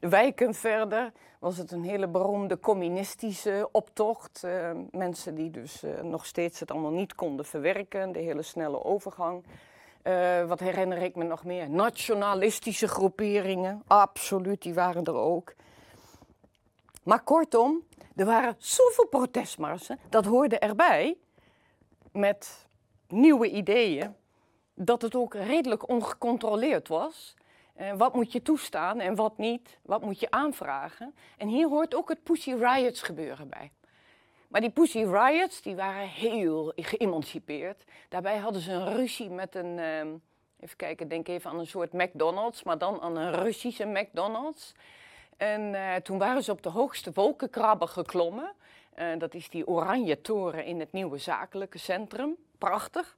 [0.01, 4.43] wijken verder was het een hele beroemde communistische optocht.
[4.45, 8.85] Uh, mensen die dus uh, nog steeds het allemaal niet konden verwerken, de hele snelle
[8.85, 9.45] overgang.
[10.03, 11.71] Uh, wat herinner ik me nog meer?
[11.71, 15.55] Nationalistische groeperingen, absoluut, die waren er ook.
[17.03, 17.83] Maar kortom,
[18.17, 21.17] er waren zoveel protestmarsen, dat hoorde erbij
[22.13, 22.69] met
[23.09, 24.15] nieuwe ideeën,
[24.75, 27.35] dat het ook redelijk ongecontroleerd was.
[27.81, 29.79] Uh, wat moet je toestaan en wat niet?
[29.83, 31.15] Wat moet je aanvragen?
[31.37, 33.73] En hier hoort ook het Pussy Riots gebeuren bij.
[34.49, 37.85] Maar die Pussy Riots die waren heel geëmancipeerd.
[38.09, 40.01] Daarbij hadden ze een ruzie met een, uh,
[40.61, 44.75] even kijken, denk even aan een soort McDonald's, maar dan aan een Russische McDonald's.
[45.37, 48.53] En uh, toen waren ze op de hoogste wolkenkrabber geklommen.
[49.01, 52.37] Uh, dat is die oranje toren in het nieuwe zakelijke centrum.
[52.59, 53.17] Prachtig.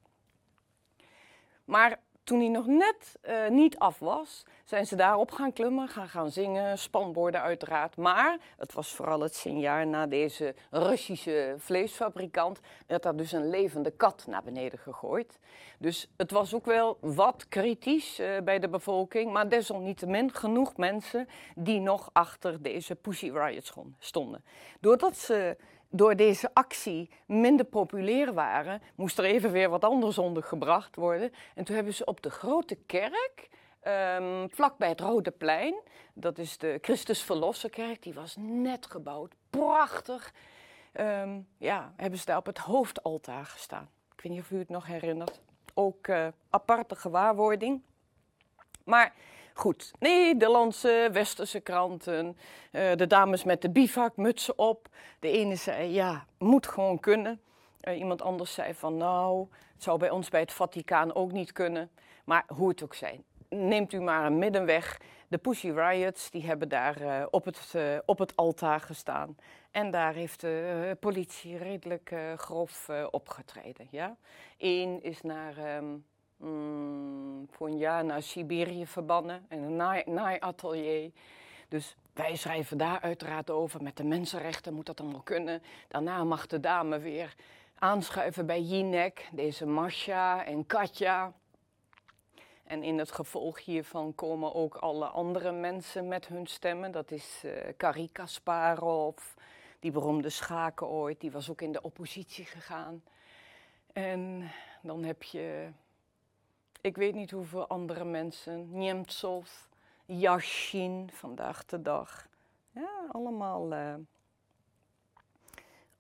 [1.65, 6.09] Maar toen hij nog net uh, niet af was, zijn ze daarop gaan klimmen, gaan,
[6.09, 7.97] gaan zingen, spanborden uiteraard.
[7.97, 13.91] Maar het was vooral het signaal na deze Russische vleesfabrikant, dat er dus een levende
[13.91, 15.39] kat naar beneden gegooid.
[15.79, 21.29] Dus het was ook wel wat kritisch uh, bij de bevolking, maar desalniettemin genoeg mensen
[21.55, 24.45] die nog achter deze Pussy Riot stonden.
[24.81, 25.57] Doordat ze
[25.93, 31.33] door deze actie minder populair waren, moest er even weer wat anders ondergebracht worden.
[31.55, 33.49] En toen hebben ze op de grote kerk,
[34.19, 35.75] um, vlakbij het Rode Plein,
[36.15, 40.33] dat is de Christus Verlosserkerk, die was net gebouwd, prachtig.
[41.01, 43.89] Um, ja, hebben ze daar op het hoofdaltaar gestaan.
[44.17, 45.41] Ik weet niet of u het nog herinnert.
[45.75, 47.83] Ook uh, aparte gewaarwording.
[48.85, 49.13] Maar
[49.55, 52.37] Goed, Nederlandse, westerse kranten,
[52.73, 54.89] uh, de dames met de bivakmutsen op.
[55.19, 57.41] De ene zei, ja, moet gewoon kunnen.
[57.89, 61.53] Uh, iemand anders zei van, nou, het zou bij ons bij het Vaticaan ook niet
[61.53, 61.91] kunnen.
[62.25, 65.01] Maar hoe het ook zij, neemt u maar een middenweg.
[65.29, 67.75] De Pussy Riots, die hebben daar uh, op, het,
[68.07, 69.37] op het altaar gestaan.
[69.71, 74.17] En daar heeft de politie redelijk grof opgetreden, ja.
[74.59, 75.77] Eén is naar...
[75.77, 76.05] Um,
[76.43, 79.77] mm, voor een jaar naar Siberië verbannen en een
[80.07, 81.11] naaiatelier.
[81.69, 83.83] Dus wij schrijven daar uiteraard over.
[83.83, 85.63] Met de mensenrechten moet dat allemaal kunnen.
[85.89, 87.35] Daarna mag de dame weer
[87.75, 91.33] aanschuiven bij Jinek, deze Masha en Katja.
[92.65, 96.93] En in het gevolg hiervan komen ook alle andere mensen met hun stemmen.
[96.93, 99.19] Dat is uh, Kari Kasparov,
[99.81, 103.03] die beroemde schaken ooit, die was ook in de oppositie gegaan.
[103.93, 104.51] En
[104.83, 105.69] dan heb je
[106.83, 109.51] ik weet niet hoeveel andere mensen, Nemtsov,
[110.05, 112.29] Yashin, vandaag de dag.
[112.71, 113.95] Ja, allemaal, uh,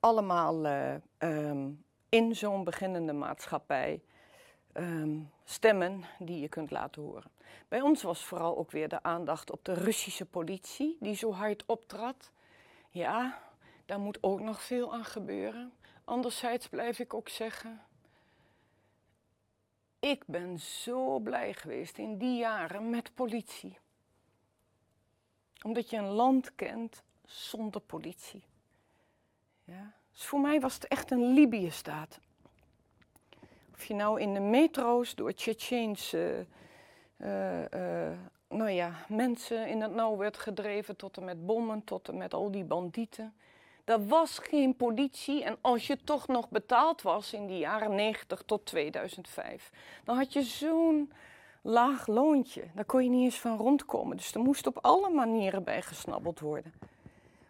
[0.01, 4.03] allemaal uh, um, in zo'n beginnende maatschappij
[4.73, 7.31] um, stemmen die je kunt laten horen.
[7.68, 11.66] Bij ons was vooral ook weer de aandacht op de Russische politie, die zo hard
[11.66, 12.31] optrad.
[12.90, 13.38] Ja,
[13.87, 15.73] daar moet ook nog veel aan gebeuren.
[16.05, 17.81] Anderzijds blijf ik ook zeggen,
[20.10, 23.78] ik ben zo blij geweest in die jaren met politie.
[25.62, 28.44] Omdat je een land kent zonder politie.
[29.64, 29.92] Ja?
[30.12, 32.20] Dus voor mij was het echt een Libië-staat.
[33.74, 36.46] Of je nou in de metro's door Tsjetsjeense
[37.16, 42.08] uh, uh, nou ja, mensen in het nauw werd gedreven, tot en met bommen, tot
[42.08, 43.34] en met al die bandieten.
[43.85, 48.42] Er was geen politie en als je toch nog betaald was in die jaren 90
[48.47, 49.71] tot 2005,
[50.05, 51.12] dan had je zo'n
[51.62, 52.64] laag loontje.
[52.75, 54.16] Daar kon je niet eens van rondkomen.
[54.16, 56.73] Dus er moest op alle manieren bij gesnabbeld worden.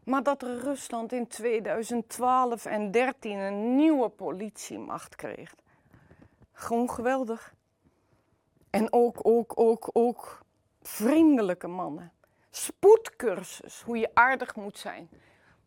[0.04, 5.54] Maar dat Rusland in 2012 en 2013 een nieuwe politiemacht kreeg.
[6.52, 7.54] Gewoon geweldig.
[8.70, 10.42] En ook, ook, ook, ook
[10.82, 12.12] vriendelijke mannen.
[12.50, 15.08] Spoedcursus, hoe je aardig moet zijn.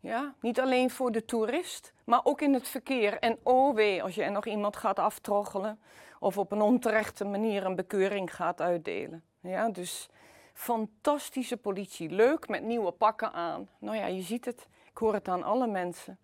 [0.06, 3.18] Ja, niet alleen voor de toerist, maar ook in het verkeer.
[3.18, 5.80] En oh wee, als je nog iemand gaat aftroggelen
[6.18, 9.24] of op een onterechte manier een bekeuring gaat uitdelen.
[9.40, 10.08] Ja, dus
[10.52, 13.68] fantastische politie, leuk met nieuwe pakken aan.
[13.78, 16.18] Nou ja, je ziet het, ik hoor het aan alle mensen.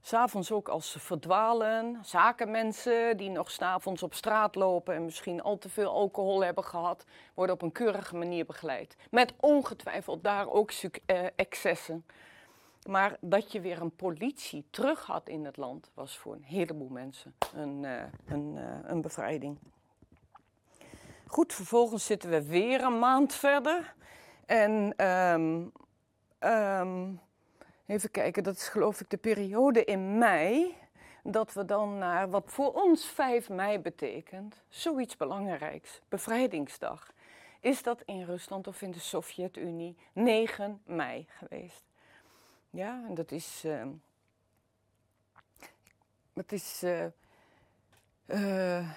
[0.00, 5.58] S'avonds ook als ze verdwalen, zakenmensen die nog s'avonds op straat lopen en misschien al
[5.58, 8.96] te veel alcohol hebben gehad, worden op een keurige manier begeleid.
[9.10, 10.70] Met ongetwijfeld daar ook
[11.06, 12.04] eh, excessen.
[12.84, 16.88] Maar dat je weer een politie terug had in het land, was voor een heleboel
[16.88, 19.58] mensen een, uh, een, uh, een bevrijding.
[21.26, 23.94] Goed, vervolgens zitten we weer een maand verder.
[24.46, 25.72] En um,
[26.40, 27.20] um,
[27.86, 30.76] even kijken, dat is geloof ik de periode in mei.
[31.22, 37.12] Dat we dan naar wat voor ons 5 mei betekent, zoiets belangrijks, bevrijdingsdag.
[37.60, 41.84] Is dat in Rusland of in de Sovjet-Unie 9 mei geweest?
[42.74, 43.62] Ja, en dat is.
[43.64, 43.86] Uh,
[46.32, 46.82] dat is.
[46.84, 47.04] Uh,
[48.26, 48.90] uh,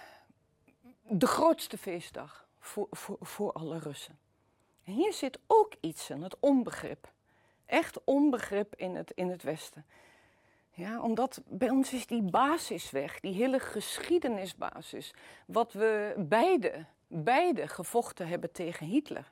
[1.01, 4.19] de grootste feestdag voor, voor, voor alle Russen.
[4.83, 7.11] En hier zit ook iets in, het onbegrip.
[7.65, 9.85] Echt onbegrip in het, in het Westen.
[10.71, 15.13] Ja, omdat bij ons is die basis weg, die hele geschiedenisbasis.
[15.45, 19.31] Wat we beide, beide gevochten hebben tegen Hitler.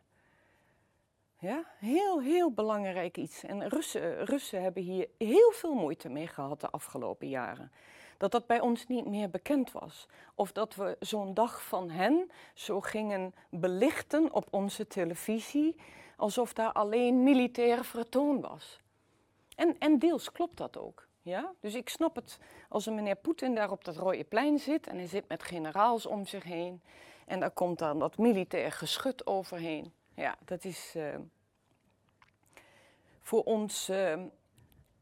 [1.45, 3.43] Ja, heel, heel belangrijk iets.
[3.43, 7.71] En Russen, Russen hebben hier heel veel moeite mee gehad de afgelopen jaren.
[8.17, 10.07] Dat dat bij ons niet meer bekend was.
[10.35, 15.75] Of dat we zo'n dag van hen zo gingen belichten op onze televisie,
[16.17, 18.79] alsof daar alleen militair vertoon was.
[19.55, 21.07] En, en deels klopt dat ook.
[21.21, 21.51] Ja?
[21.59, 24.97] Dus ik snap het als een meneer Poetin daar op dat rode plein zit en
[24.97, 26.81] hij zit met generaals om zich heen.
[27.25, 29.93] En daar komt dan dat militair geschut overheen.
[30.15, 31.15] Ja, dat is uh,
[33.21, 34.21] voor ons uh,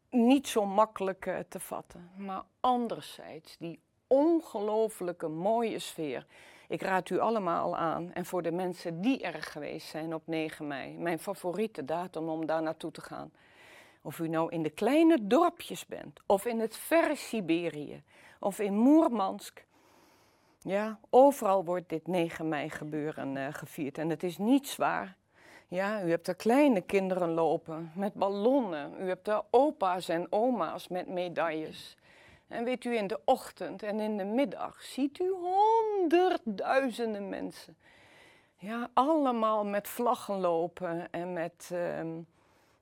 [0.10, 2.10] niet zo makkelijk uh, te vatten.
[2.18, 6.26] Maar anderzijds, die ongelooflijke mooie sfeer.
[6.68, 8.14] Ik raad u allemaal aan.
[8.14, 12.46] En voor de mensen die er geweest zijn op 9 mei, mijn favoriete datum om
[12.46, 13.32] daar naartoe te gaan.
[14.02, 18.04] Of u nou in de kleine dorpjes bent, of in het verre Siberië,
[18.40, 19.66] of in Moermansk.
[20.64, 23.98] Ja, overal wordt dit 9 mei gebeuren uh, gevierd.
[23.98, 25.16] En het is niet zwaar.
[25.68, 28.94] Ja, u hebt er kleine kinderen lopen met ballonnen.
[29.00, 31.98] U hebt er opa's en oma's met medailles.
[32.48, 37.78] En weet u, in de ochtend en in de middag ziet u honderdduizenden mensen.
[38.58, 42.02] Ja, allemaal met vlaggen lopen en met, uh,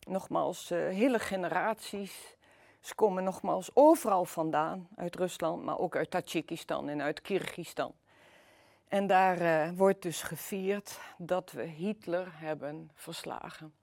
[0.08, 2.36] nogmaals, uh, hele generaties.
[2.82, 7.94] Ze komen nogmaals overal vandaan, uit Rusland, maar ook uit Tajikistan en uit Kyrgyzstan.
[8.88, 13.74] En daar uh, wordt dus gevierd dat we Hitler hebben verslagen.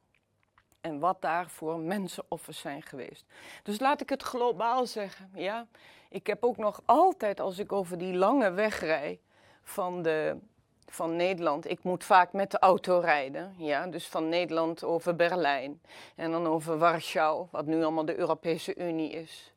[0.81, 3.25] En wat daar voor mensenoffers zijn geweest.
[3.63, 5.31] Dus laat ik het globaal zeggen.
[5.35, 5.67] Ja?
[6.09, 9.21] Ik heb ook nog altijd, als ik over die lange weg rij
[9.63, 10.39] van, de,
[10.91, 11.71] van Nederland.
[11.71, 13.55] Ik moet vaak met de auto rijden.
[13.59, 13.87] Ja?
[13.87, 15.81] Dus van Nederland over Berlijn.
[16.17, 19.53] En dan over Warschau, wat nu allemaal de Europese Unie is.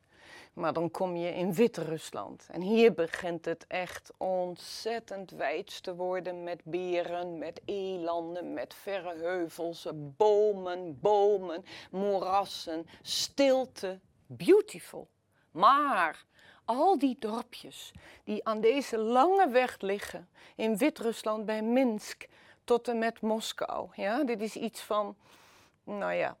[0.52, 2.48] Maar dan kom je in Wit-Rusland.
[2.50, 9.14] En hier begint het echt ontzettend wijd te worden met beren, met elanden, met verre
[9.16, 13.98] heuvels, bomen, bomen, moerassen, stilte.
[14.26, 15.08] Beautiful.
[15.50, 16.24] Maar
[16.64, 17.92] al die dorpjes
[18.24, 22.26] die aan deze lange weg liggen, in Wit-Rusland bij Minsk
[22.64, 23.88] tot en met Moskou.
[23.94, 25.16] Ja, dit is iets van,
[25.84, 26.36] nou ja,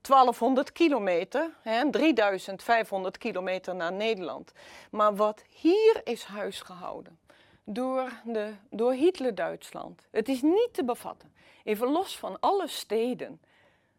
[0.00, 4.52] 1200 kilometer, hè, 3500 kilometer naar Nederland.
[4.90, 7.18] Maar wat hier is huisgehouden
[7.64, 11.34] door, de, door Hitler-Duitsland, het is niet te bevatten.
[11.64, 13.40] Even los van alle steden,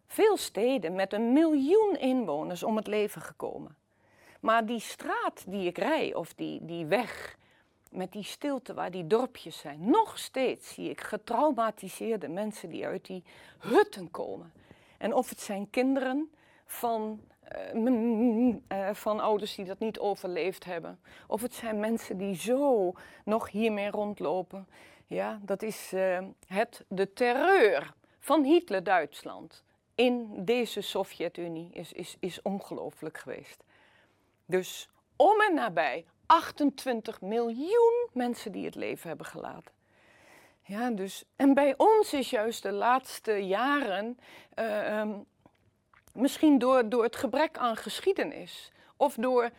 [0.08, 3.76] veel steden met een miljoen inwoners om het leven gekomen.
[4.44, 7.38] Maar die straat die ik rij, of die, die weg,
[7.90, 13.06] met die stilte waar die dorpjes zijn, nog steeds zie ik getraumatiseerde mensen die uit
[13.06, 13.24] die
[13.58, 14.54] hutten komen
[14.98, 16.32] en of het zijn kinderen
[16.66, 17.22] van,
[17.74, 21.00] uh, van ouders die dat niet overleefd hebben.
[21.28, 22.94] Of het zijn mensen die zo
[23.26, 24.68] nog hiermee rondlopen.
[25.08, 29.64] Ja, dat is uh, het, de terreur van Hitler-Duitsland
[29.96, 33.64] in deze Sovjet-Unie is, is, is ongelooflijk geweest.
[34.46, 39.72] Dus om en nabij 28 miljoen mensen die het leven hebben gelaten.
[40.66, 44.20] Ja, dus, en bij ons is juist de laatste jaren,
[44.60, 45.26] uh, um,
[46.14, 49.52] misschien door, door het gebrek aan geschiedenis of door eh,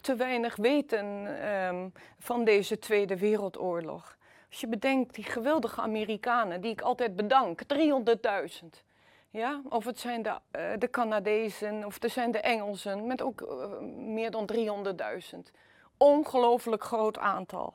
[0.00, 1.06] te weinig weten
[1.52, 4.16] um, van deze Tweede Wereldoorlog.
[4.50, 8.84] Als je bedenkt, die geweldige Amerikanen, die ik altijd bedank, 300.000.
[9.30, 13.40] Ja, of het zijn de, uh, de Canadezen of het zijn de Engelsen met ook
[13.40, 14.50] uh, meer dan
[15.34, 15.38] 300.000.
[15.96, 17.74] Ongelooflijk groot aantal.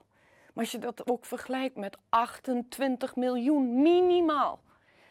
[0.54, 4.60] Maar als je dat ook vergelijkt met 28 miljoen minimaal,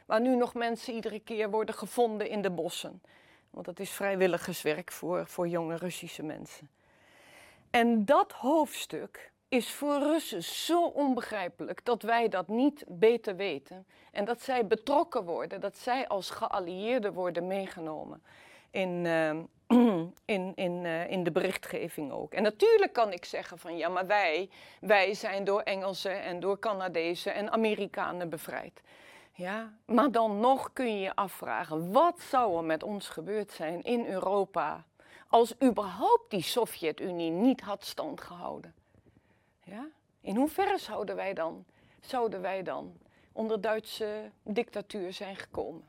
[0.07, 3.03] waar nu nog mensen iedere keer worden gevonden in de bossen.
[3.51, 6.71] Want dat is vrijwilligerswerk voor, voor jonge Russische mensen.
[7.71, 13.87] En dat hoofdstuk is voor Russen zo onbegrijpelijk dat wij dat niet beter weten.
[14.13, 18.23] En dat zij betrokken worden, dat zij als geallieerden worden meegenomen
[18.71, 19.43] in, ehm,
[20.37, 22.33] in, in, uh, in de berichtgeving ook.
[22.33, 26.59] En natuurlijk kan ik zeggen van ja, maar wij, wij zijn door Engelsen en door
[26.59, 28.83] Canadezen en Amerikanen bevrijd.
[29.33, 33.83] Ja, maar dan nog kun je je afvragen, wat zou er met ons gebeurd zijn
[33.83, 34.85] in Europa
[35.29, 38.75] als überhaupt die Sovjet-Unie niet had standgehouden?
[40.21, 41.65] In hoeverre zouden wij dan,
[42.01, 42.97] zouden wij dan
[43.33, 45.89] onder Duitse dictatuur zijn gekomen?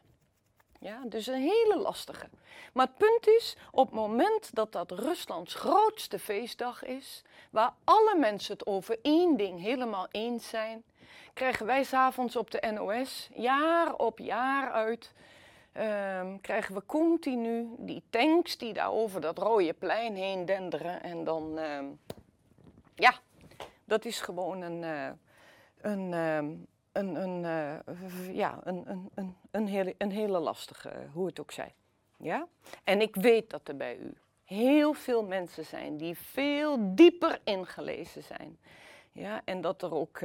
[0.79, 2.29] Ja, dus een hele lastige.
[2.73, 8.15] Maar het punt is, op het moment dat dat Ruslands grootste feestdag is, waar alle
[8.17, 10.83] mensen het over één ding helemaal eens zijn,
[11.33, 15.13] krijgen wij s'avonds op de NOS, jaar op jaar uit,
[15.71, 21.03] ehm, krijgen we continu die tanks die daar over dat rode plein heen denderen.
[21.03, 21.85] En dan, ehm,
[22.95, 23.13] ja,
[23.91, 24.83] dat is gewoon een,
[25.81, 26.51] een, ehm,
[26.91, 31.51] een, een, uh, ja, een, een, een, een, hele, een hele lastige, hoe het ook
[31.51, 31.73] zij.
[32.17, 32.47] Ja?
[32.83, 34.13] En ik weet dat er bij u
[34.43, 38.59] heel veel mensen zijn die veel dieper ingelezen zijn.
[39.11, 39.41] Ja?
[39.45, 40.19] En dat, er ook,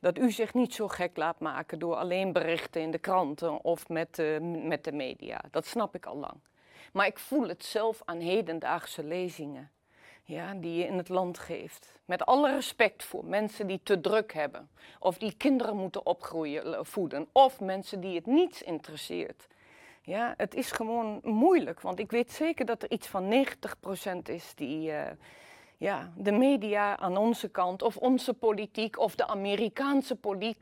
[0.00, 3.88] dat u zich niet zo gek laat maken door alleen berichten in de kranten of
[3.88, 5.40] met, met de media.
[5.50, 6.40] Dat snap ik al lang.
[6.92, 9.70] Maar ik voel het zelf aan hedendaagse lezingen
[10.30, 11.92] ja, die je in het land geeft.
[12.04, 16.80] Met alle respect voor mensen die te druk hebben, of die kinderen moeten opgroeien, eh,
[16.82, 19.46] voeden, of mensen die het niets interesseert.
[20.02, 24.52] Ja, het is gewoon moeilijk, want ik weet zeker dat er iets van 90% is
[24.54, 25.02] die uh,
[25.76, 30.16] ja, de media aan onze kant, of onze politiek, of de Amerikaanse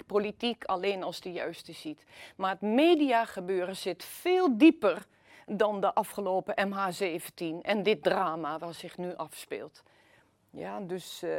[0.06, 2.04] politiek alleen als de juiste ziet.
[2.36, 5.06] Maar het mediagebeuren zit veel dieper
[5.48, 9.82] dan de afgelopen MH17 en dit drama wat zich nu afspeelt.
[10.50, 11.30] Ja, dus uh,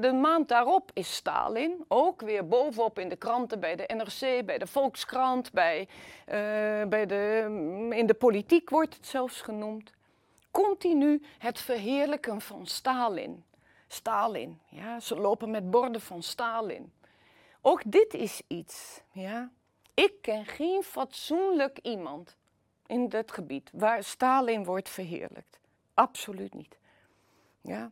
[0.00, 4.58] de maand daarop is Stalin, ook weer bovenop in de kranten bij de NRC, bij
[4.58, 9.92] de Volkskrant, bij, uh, bij de, mm, in de politiek wordt het zelfs genoemd.
[10.50, 13.44] Continu het verheerlijken van Stalin.
[13.88, 16.92] Stalin, ja, ze lopen met borden van Stalin.
[17.60, 19.50] Ook dit is iets, ja.
[19.94, 22.36] Ik ken geen fatsoenlijk iemand
[22.86, 25.58] in dat gebied waar Stalin wordt verheerlijkt.
[25.94, 26.78] Absoluut niet.
[27.60, 27.90] Ja?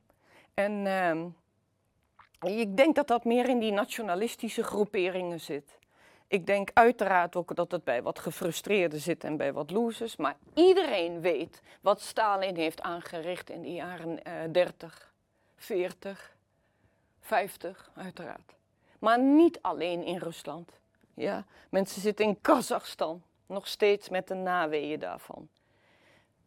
[0.54, 5.78] En uh, ik denk dat dat meer in die nationalistische groeperingen zit.
[6.26, 10.16] Ik denk uiteraard ook dat het bij wat gefrustreerden zit en bij wat losers.
[10.16, 15.12] Maar iedereen weet wat Stalin heeft aangericht in de jaren uh, 30,
[15.56, 16.36] 40,
[17.20, 18.54] 50, uiteraard.
[18.98, 20.72] Maar niet alleen in Rusland.
[21.14, 25.48] Ja, mensen zitten in Kazachstan nog steeds met de naweeën daarvan.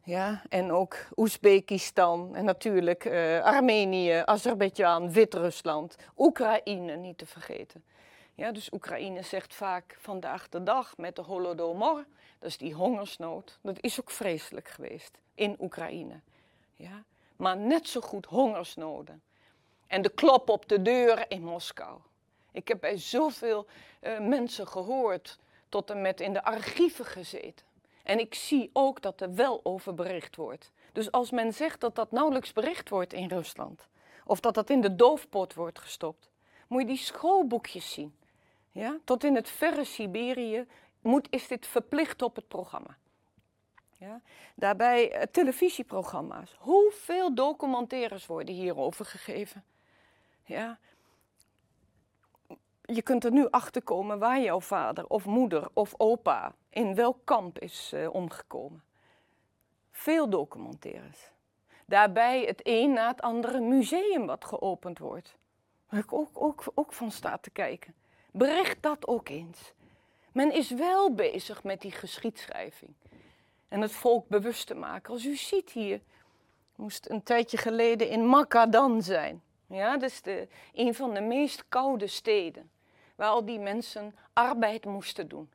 [0.03, 7.83] Ja, en ook Oezbekistan en natuurlijk uh, Armenië, Azerbeidzjan, Wit-Rusland, Oekraïne niet te vergeten.
[8.35, 12.05] Ja, dus Oekraïne zegt vaak vandaag de dag met de Holodomor,
[12.39, 16.19] dat is die hongersnood, dat is ook vreselijk geweest in Oekraïne.
[16.75, 17.03] Ja,
[17.35, 19.21] maar net zo goed hongersnoden.
[19.87, 21.99] En de klop op de deur in Moskou.
[22.51, 23.65] Ik heb bij zoveel
[24.01, 25.37] uh, mensen gehoord
[25.69, 27.65] tot en met in de archieven gezeten.
[28.03, 30.71] En ik zie ook dat er wel over bericht wordt.
[30.91, 33.87] Dus als men zegt dat dat nauwelijks bericht wordt in Rusland,
[34.25, 36.29] of dat dat in de doofpot wordt gestopt,
[36.67, 38.15] moet je die schoolboekjes zien.
[38.71, 38.99] Ja?
[39.03, 40.65] Tot in het verre Siberië
[41.01, 42.97] moet, is dit verplicht op het programma.
[43.97, 44.21] Ja?
[44.55, 46.55] Daarbij eh, televisieprogramma's.
[46.59, 49.63] Hoeveel documentaires worden hierover gegeven?
[50.43, 50.79] Ja?
[52.85, 57.17] Je kunt er nu achter komen waar jouw vader of moeder of opa in welk
[57.23, 58.83] kamp is uh, omgekomen.
[59.91, 61.31] Veel documentaires.
[61.85, 65.35] Daarbij het een na het andere museum wat geopend wordt.
[65.89, 67.93] Waar ik ook, ook, ook van sta te kijken.
[68.31, 69.73] Bericht dat ook eens.
[70.31, 72.93] Men is wel bezig met die geschiedschrijving.
[73.67, 75.13] En het volk bewust te maken.
[75.13, 76.01] Als u ziet hier,
[76.75, 79.43] moest een tijdje geleden in Makadan zijn.
[79.67, 82.69] Ja, dat is de, een van de meest koude steden
[83.15, 85.49] waar al die mensen arbeid moesten doen.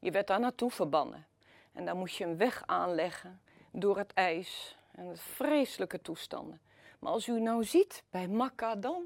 [0.00, 1.26] Je werd daar naartoe verbannen.
[1.72, 3.40] En dan moest je een weg aanleggen
[3.70, 6.60] door het ijs en de vreselijke toestanden.
[6.98, 9.02] Maar als u nou ziet bij dan,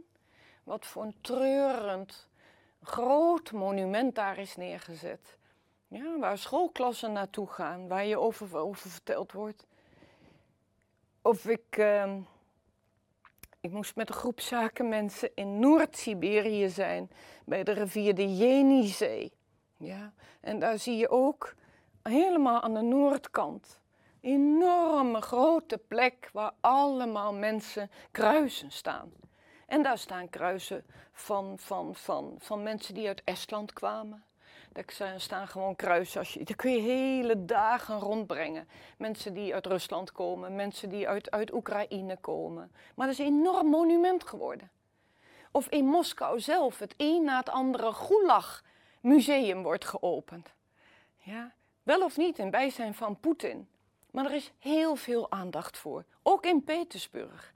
[0.65, 2.29] wat voor een treurend
[2.83, 5.37] groot monument daar is neergezet.
[5.89, 9.67] Ja, waar schoolklassen naartoe gaan, waar je over, over verteld wordt.
[11.23, 12.15] Of ik, uh,
[13.69, 17.11] Ik moest met een groep zakenmensen in Noord-Siberië zijn,
[17.45, 19.33] bij de rivier de Jenizee.
[19.77, 21.55] Ja, en daar zie je ook
[22.03, 23.81] helemaal aan de noordkant
[24.21, 29.13] enorme grote plek waar allemaal mensen kruisen staan.
[29.67, 34.25] En daar staan kruisen van, van, van, van mensen die uit Estland kwamen.
[34.73, 36.19] Daar staan gewoon kruisen.
[36.19, 38.69] Als je, daar kun je hele dagen rondbrengen.
[38.99, 42.73] Mensen die uit Rusland komen, mensen die uit, uit Oekraïne komen.
[42.95, 44.71] Maar dat is een enorm monument geworden.
[45.51, 48.63] Of in Moskou zelf het een na het andere Gulag
[49.01, 50.55] museum wordt geopend.
[51.19, 51.53] Ja,
[51.83, 53.69] wel of niet in bijzijn van Poetin.
[54.11, 57.55] Maar er is heel veel aandacht voor, ook in Petersburg.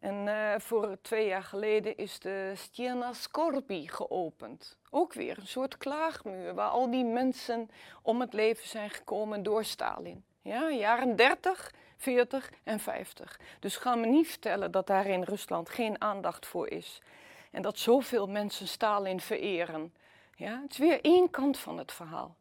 [0.00, 4.76] En uh, voor twee jaar geleden is de Stiena Skorpi geopend.
[4.90, 7.70] Ook weer een soort klaagmuur waar al die mensen
[8.02, 10.24] om het leven zijn gekomen door Stalin.
[10.42, 13.40] Ja, jaren 30, 40 en 50.
[13.60, 17.02] Dus ga me niet vertellen dat daar in Rusland geen aandacht voor is.
[17.50, 19.94] En dat zoveel mensen Stalin vereren.
[20.34, 22.36] Ja, het is weer één kant van het verhaal.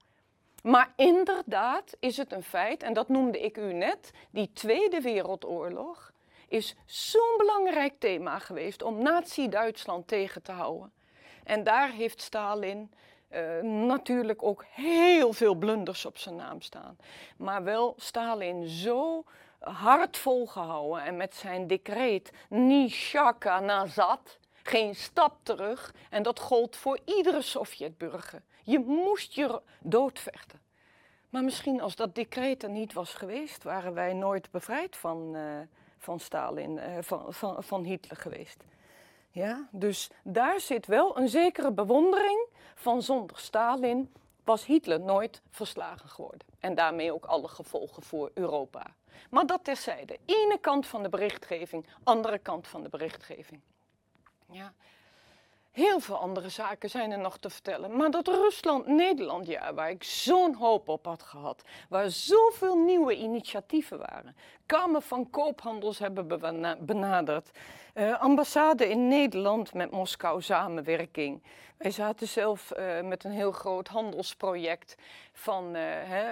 [0.63, 6.08] Maar inderdaad is het een feit, en dat noemde ik u net, die Tweede Wereldoorlog
[6.49, 10.91] is zo'n belangrijk thema geweest om Nazi-Duitsland tegen te houden.
[11.43, 12.91] En daar heeft Stalin
[13.31, 16.97] uh, natuurlijk ook heel veel blunders op zijn naam staan.
[17.37, 19.23] Maar wel Stalin zo
[19.59, 25.93] hard volgehouden en met zijn decreet Nishaka Nazad, geen stap terug.
[26.09, 28.41] En dat gold voor iedere Sovjetburger.
[28.63, 30.59] Je moest je doodvechten.
[31.29, 35.59] Maar misschien als dat decreet er niet was geweest, waren wij nooit bevrijd van, uh,
[35.99, 38.63] van Stalin, uh, van, van, van Hitler geweest.
[39.29, 39.67] Ja?
[39.71, 46.47] Dus daar zit wel een zekere bewondering van zonder Stalin was Hitler nooit verslagen geworden.
[46.59, 48.95] En daarmee ook alle gevolgen voor Europa.
[49.29, 50.19] Maar dat terzijde.
[50.25, 53.61] Ene kant van de berichtgeving, andere kant van de berichtgeving.
[54.51, 54.73] Ja.
[55.71, 57.97] Heel veel andere zaken zijn er nog te vertellen.
[57.97, 63.97] Maar dat Rusland-Nederland jaar, waar ik zo'n hoop op had gehad, waar zoveel nieuwe initiatieven
[63.97, 64.35] waren.
[64.65, 66.27] Kamer van Koophandels hebben
[66.85, 67.51] benaderd.
[67.93, 71.43] Uh, ambassade in Nederland met Moskou samenwerking.
[71.77, 74.95] Wij zaten zelf uh, met een heel groot handelsproject
[75.33, 76.23] van uh, hè,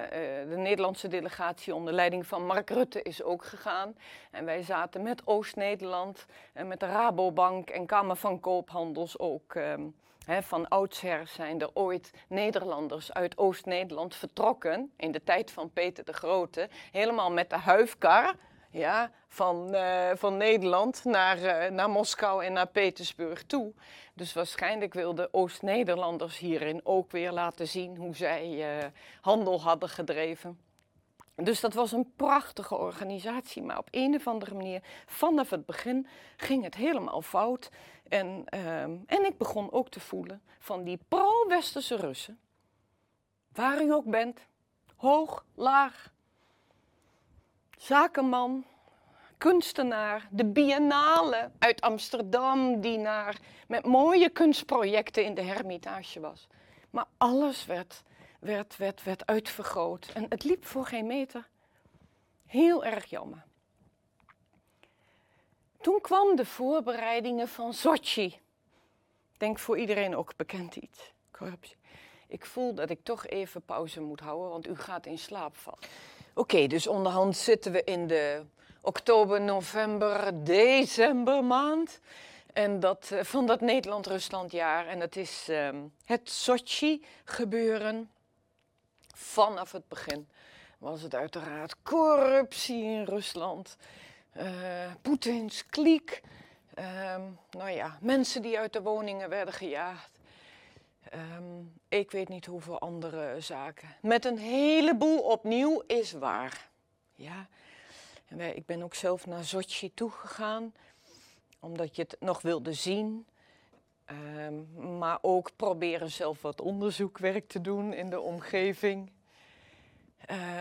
[0.49, 3.95] de Nederlandse delegatie onder leiding van Mark Rutte is ook gegaan.
[4.31, 9.55] En wij zaten met Oost-Nederland en met de Rabobank en Kamer van Koophandels ook.
[9.55, 9.95] Um,
[10.41, 16.13] van oudsher zijn er ooit Nederlanders uit Oost-Nederland vertrokken in de tijd van Peter de
[16.13, 18.35] Grote, helemaal met de huifkar
[18.71, 23.73] ja, van, uh, van Nederland naar, uh, naar Moskou en naar Petersburg toe.
[24.13, 28.85] Dus waarschijnlijk wilden Oost-Nederlanders hierin ook weer laten zien hoe zij uh,
[29.21, 30.59] handel hadden gedreven.
[31.43, 36.07] Dus dat was een prachtige organisatie, maar op een of andere manier, vanaf het begin,
[36.37, 37.69] ging het helemaal fout.
[38.09, 42.39] En, ehm, en ik begon ook te voelen van die pro-Westerse Russen,
[43.53, 44.39] waar u ook bent,
[44.95, 46.13] hoog, laag,
[47.77, 48.65] zakenman,
[49.37, 56.47] kunstenaar, de biennale uit Amsterdam, die naar, met mooie kunstprojecten in de Hermitage was.
[56.89, 58.03] Maar alles werd,
[58.39, 61.47] werd, werd, werd uitvergroot en het liep voor geen meter.
[62.45, 63.45] Heel erg jammer.
[65.81, 68.39] Toen kwam de voorbereidingen van Sochi.
[69.37, 71.13] Denk voor iedereen ook bekend iets.
[71.31, 71.77] Corruptie.
[72.27, 75.79] Ik voel dat ik toch even pauze moet houden, want u gaat in slaap vallen.
[76.37, 78.45] Oké, dus onderhand zitten we in de
[78.81, 81.99] oktober, november, december maand.
[82.53, 84.87] En dat, uh, van dat Nederland-Rusland-jaar.
[84.87, 85.69] En dat is uh,
[86.05, 88.11] het Sochi-gebeuren.
[89.15, 90.27] Vanaf het begin
[90.77, 93.77] was het uiteraard corruptie in Rusland.
[94.37, 94.43] Uh,
[95.01, 96.21] Poetins kliek.
[96.73, 97.21] Ehm,
[97.51, 100.19] nou ja, mensen die uit de woningen werden gejaagd.
[101.13, 101.66] Um,
[101.99, 103.95] ik weet niet hoeveel andere zaken.
[104.01, 106.69] Met een heleboel opnieuw is waar.
[107.15, 107.47] Ja.
[108.27, 110.73] En ik ben ook zelf naar Sochi toegegaan,
[111.59, 113.27] omdat je het nog wilde zien.
[114.45, 119.11] Um, maar ook proberen zelf wat onderzoekwerk te doen in de omgeving.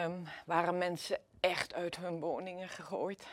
[0.04, 3.26] Um, waren mensen echt uit hun woningen gegooid.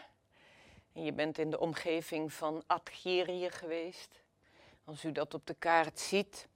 [0.94, 4.22] En je bent in de omgeving van Algerië geweest.
[4.86, 6.48] Als u dat op de kaart ziet,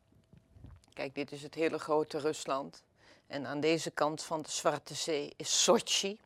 [0.97, 2.83] Kijk, dit is het hele grote Rusland.
[3.27, 6.19] En aan deze kant van de Zwarte Zee is Sochi.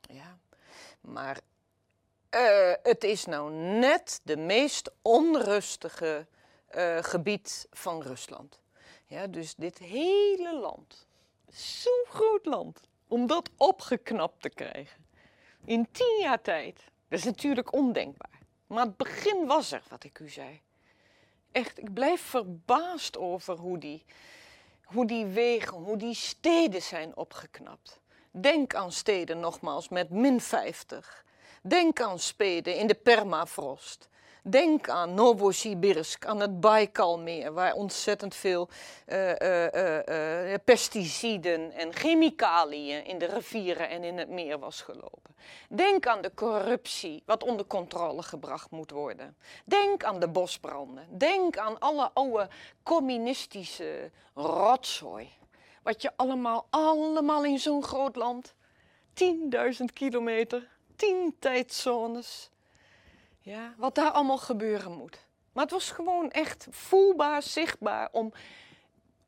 [0.00, 0.38] Ja.
[1.00, 1.40] Maar
[2.30, 6.26] uh, het is nou net de meest onrustige
[6.74, 8.60] uh, gebied van Rusland.
[9.06, 11.06] Ja, dus dit hele land,
[11.52, 15.06] zo'n groot land, om dat opgeknapt te krijgen
[15.64, 18.38] in tien jaar tijd, dat is natuurlijk ondenkbaar.
[18.66, 20.60] Maar het begin was er, wat ik u zei.
[21.52, 24.04] Echt, ik blijf verbaasd over hoe die,
[24.84, 28.00] hoe die wegen, hoe die steden zijn opgeknapt.
[28.30, 31.24] Denk aan steden nogmaals met min 50.
[31.62, 34.08] Denk aan steden in de permafrost.
[34.42, 38.68] Denk aan Novosibirsk, aan het Baikalmeer, waar ontzettend veel
[39.06, 45.34] uh, uh, uh, pesticiden en chemicaliën in de rivieren en in het meer was gelopen.
[45.68, 49.36] Denk aan de corruptie, wat onder controle gebracht moet worden.
[49.64, 51.06] Denk aan de bosbranden.
[51.18, 52.48] Denk aan alle oude
[52.82, 55.28] communistische rotzooi.
[55.82, 58.54] Wat je allemaal, allemaal in zo'n groot land,
[59.14, 62.50] 10.000 kilometer, 10 tijdzones
[63.50, 65.18] ja, wat daar allemaal gebeuren moet.
[65.52, 68.32] Maar het was gewoon echt voelbaar, zichtbaar om,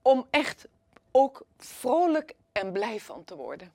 [0.02, 0.66] om echt
[1.10, 3.72] ook vrolijk en blij van te worden.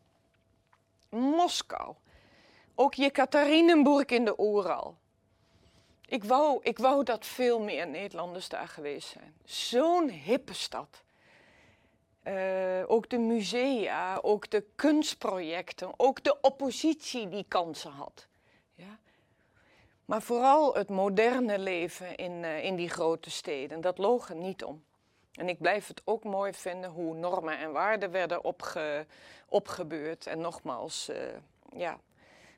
[1.10, 1.96] Moskou.
[2.76, 4.98] Ook Jekaterinenburg in de Oeral.
[6.06, 9.34] Ik wou, ik wou dat veel meer Nederlanders daar geweest zijn.
[9.46, 11.02] Zo'n hippe stad.
[12.24, 18.28] Uh, ook de musea, ook de kunstprojecten, ook de oppositie die kansen had.
[20.08, 24.64] Maar vooral het moderne leven in, uh, in die grote steden, dat loog er niet
[24.64, 24.84] om.
[25.34, 29.06] En ik blijf het ook mooi vinden hoe normen en waarden werden opge,
[29.50, 30.28] opgebeurd.
[30.28, 31.16] En nogmaals, uh,
[31.76, 32.00] ja,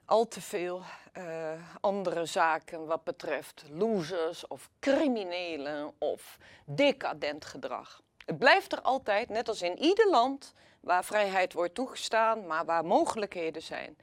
[0.05, 0.81] al te veel
[1.17, 8.01] uh, andere zaken wat betreft losers of criminelen of decadent gedrag.
[8.25, 12.85] Het blijft er altijd, net als in ieder land waar vrijheid wordt toegestaan, maar waar
[12.85, 13.97] mogelijkheden zijn.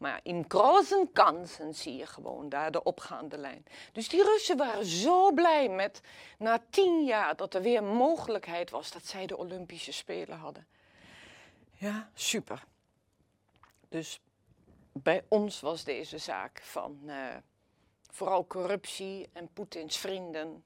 [0.00, 3.64] Maar in grote kansen zie je gewoon daar de opgaande lijn.
[3.92, 6.00] Dus die Russen waren zo blij met
[6.38, 10.66] na tien jaar dat er weer mogelijkheid was dat zij de Olympische Spelen hadden.
[11.72, 12.64] Ja, super.
[13.88, 14.20] Dus
[14.92, 17.36] bij ons was deze zaak van uh,
[18.10, 20.64] vooral corruptie en Poetins vrienden.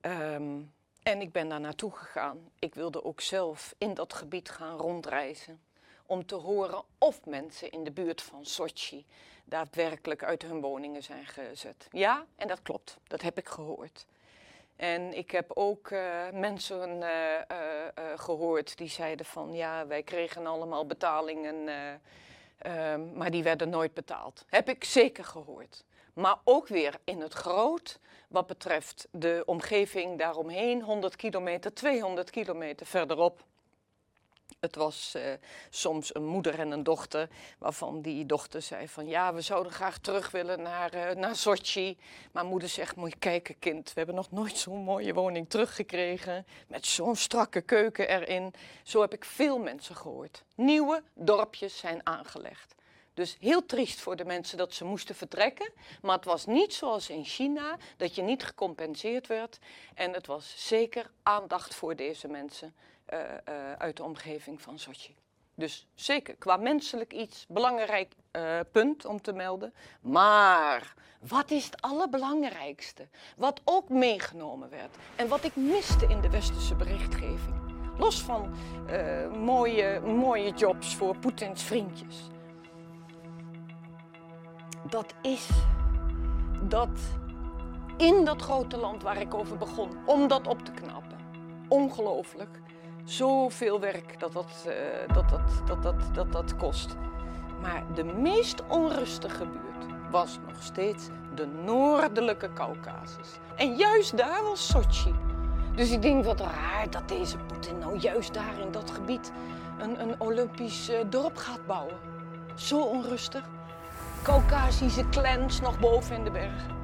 [0.00, 2.50] Um, en ik ben daar naartoe gegaan.
[2.58, 5.60] Ik wilde ook zelf in dat gebied gaan rondreizen
[6.06, 9.06] om te horen of mensen in de buurt van Sochi
[9.44, 11.88] daadwerkelijk uit hun woningen zijn gezet.
[11.90, 12.96] Ja, en dat klopt.
[13.06, 14.06] Dat heb ik gehoord.
[14.76, 17.56] En ik heb ook uh, mensen uh, uh,
[18.16, 21.68] gehoord die zeiden van ja, wij kregen allemaal betalingen,
[22.58, 24.44] ehm, maar die werden nooit betaald.
[24.48, 25.84] Heb ik zeker gehoord.
[26.14, 27.98] Maar ook weer in het groot,
[28.28, 33.44] wat betreft de omgeving daaromheen, 100 kilometer, 200 kilometer verderop.
[34.60, 35.22] Het was uh,
[35.70, 37.28] soms een moeder en een dochter,
[37.58, 41.98] waarvan die dochter zei van ja, we zouden graag terug willen naar, uh, naar Sochi.
[42.32, 46.46] Maar moeder zegt, moet kijken kind, we hebben nog nooit zo'n mooie woning teruggekregen.
[46.68, 48.54] Met zo'n strakke keuken erin.
[48.82, 50.44] Zo heb ik veel mensen gehoord.
[50.54, 52.74] Nieuwe dorpjes zijn aangelegd.
[53.14, 55.72] Dus heel triest voor de mensen dat ze moesten vertrekken.
[56.02, 59.58] Maar het was niet zoals in China, dat je niet gecompenseerd werd.
[59.94, 62.74] En het was zeker aandacht voor deze mensen.
[63.12, 65.16] Uh, uh, uit de omgeving van Sochi.
[65.54, 69.74] Dus zeker, qua menselijk iets, belangrijk uh, punt om te melden.
[70.00, 73.08] Maar wat is het allerbelangrijkste?
[73.36, 77.54] Wat ook meegenomen werd en wat ik miste in de westerse berichtgeving.
[77.98, 78.54] Los van
[79.38, 82.28] mooie, mooie jobs voor Poetins vriendjes.
[84.88, 85.48] Dat is
[86.62, 87.00] dat
[87.96, 91.18] in dat grote land waar ik over begon, om dat op te knappen.
[91.68, 92.62] Ongelooflijk
[93.04, 96.96] zoveel werk dat dat, uh, dat, dat, dat, dat, dat, dat kost.
[97.60, 103.38] Maar de meest onrustige buurt was nog steeds de noordelijke Caucasus.
[103.56, 105.14] En juist daar was Sochi.
[105.74, 109.32] Dus ik denk wat raar dat deze Poetin nou juist daar in dat gebied
[109.78, 111.96] een, een Olympisch uh, dorp gaat bouwen.
[112.54, 113.48] Zo onrustig.
[114.22, 116.83] Caucasische clans nog boven in de bergen.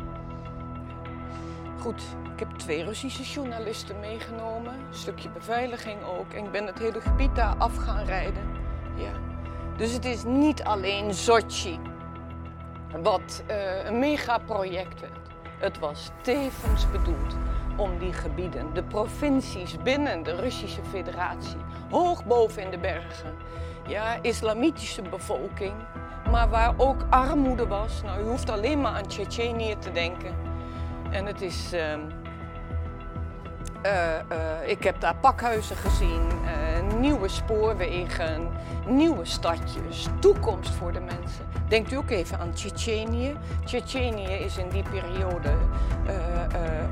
[1.81, 2.03] Goed,
[2.33, 4.73] ik heb twee Russische journalisten meegenomen.
[4.73, 6.33] Een stukje beveiliging ook.
[6.33, 8.43] En ik ben het hele gebied daar af gaan rijden.
[8.95, 9.11] Ja.
[9.77, 11.79] Dus het is niet alleen Sochi
[13.03, 15.29] wat uh, een megaproject werd.
[15.59, 17.37] Het was tevens bedoeld
[17.77, 21.61] om die gebieden, de provincies binnen de Russische federatie,
[21.91, 23.35] hoog boven in de bergen,
[23.87, 25.75] ja, islamitische bevolking,
[26.31, 28.03] maar waar ook armoede was.
[28.03, 30.50] Nou, u hoeft alleen maar aan Tsjetsjenië te denken.
[31.11, 31.75] En het is.
[31.75, 31.81] Uh,
[34.33, 38.49] uh, ik heb daar pakhuizen gezien, uh, nieuwe spoorwegen,
[38.87, 41.45] nieuwe stadjes, toekomst voor de mensen.
[41.69, 43.37] Denkt u ook even aan Tsjetsjenië.
[43.65, 45.55] Tsjetsjenië is in die periode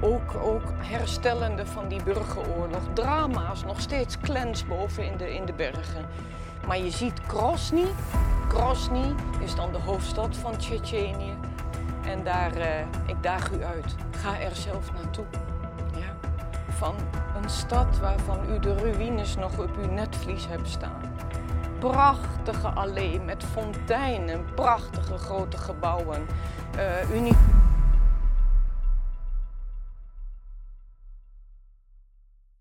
[0.01, 2.83] ook, ook herstellende van die burgeroorlog.
[2.93, 6.07] Drama's, nog steeds clans boven in de, in de bergen.
[6.67, 7.87] Maar je ziet Grozny.
[8.49, 11.35] Grozny is dan de hoofdstad van Tsjetsjenië.
[12.09, 13.95] En daar, eh, ik daag u uit.
[14.11, 15.25] Ga er zelf naartoe.
[15.95, 16.29] Ja.
[16.69, 16.95] Van
[17.43, 21.01] een stad waarvan u de ruïnes nog op uw netvlies hebt staan.
[21.79, 26.27] Prachtige allee met fonteinen, prachtige grote gebouwen.
[26.77, 27.11] Uh,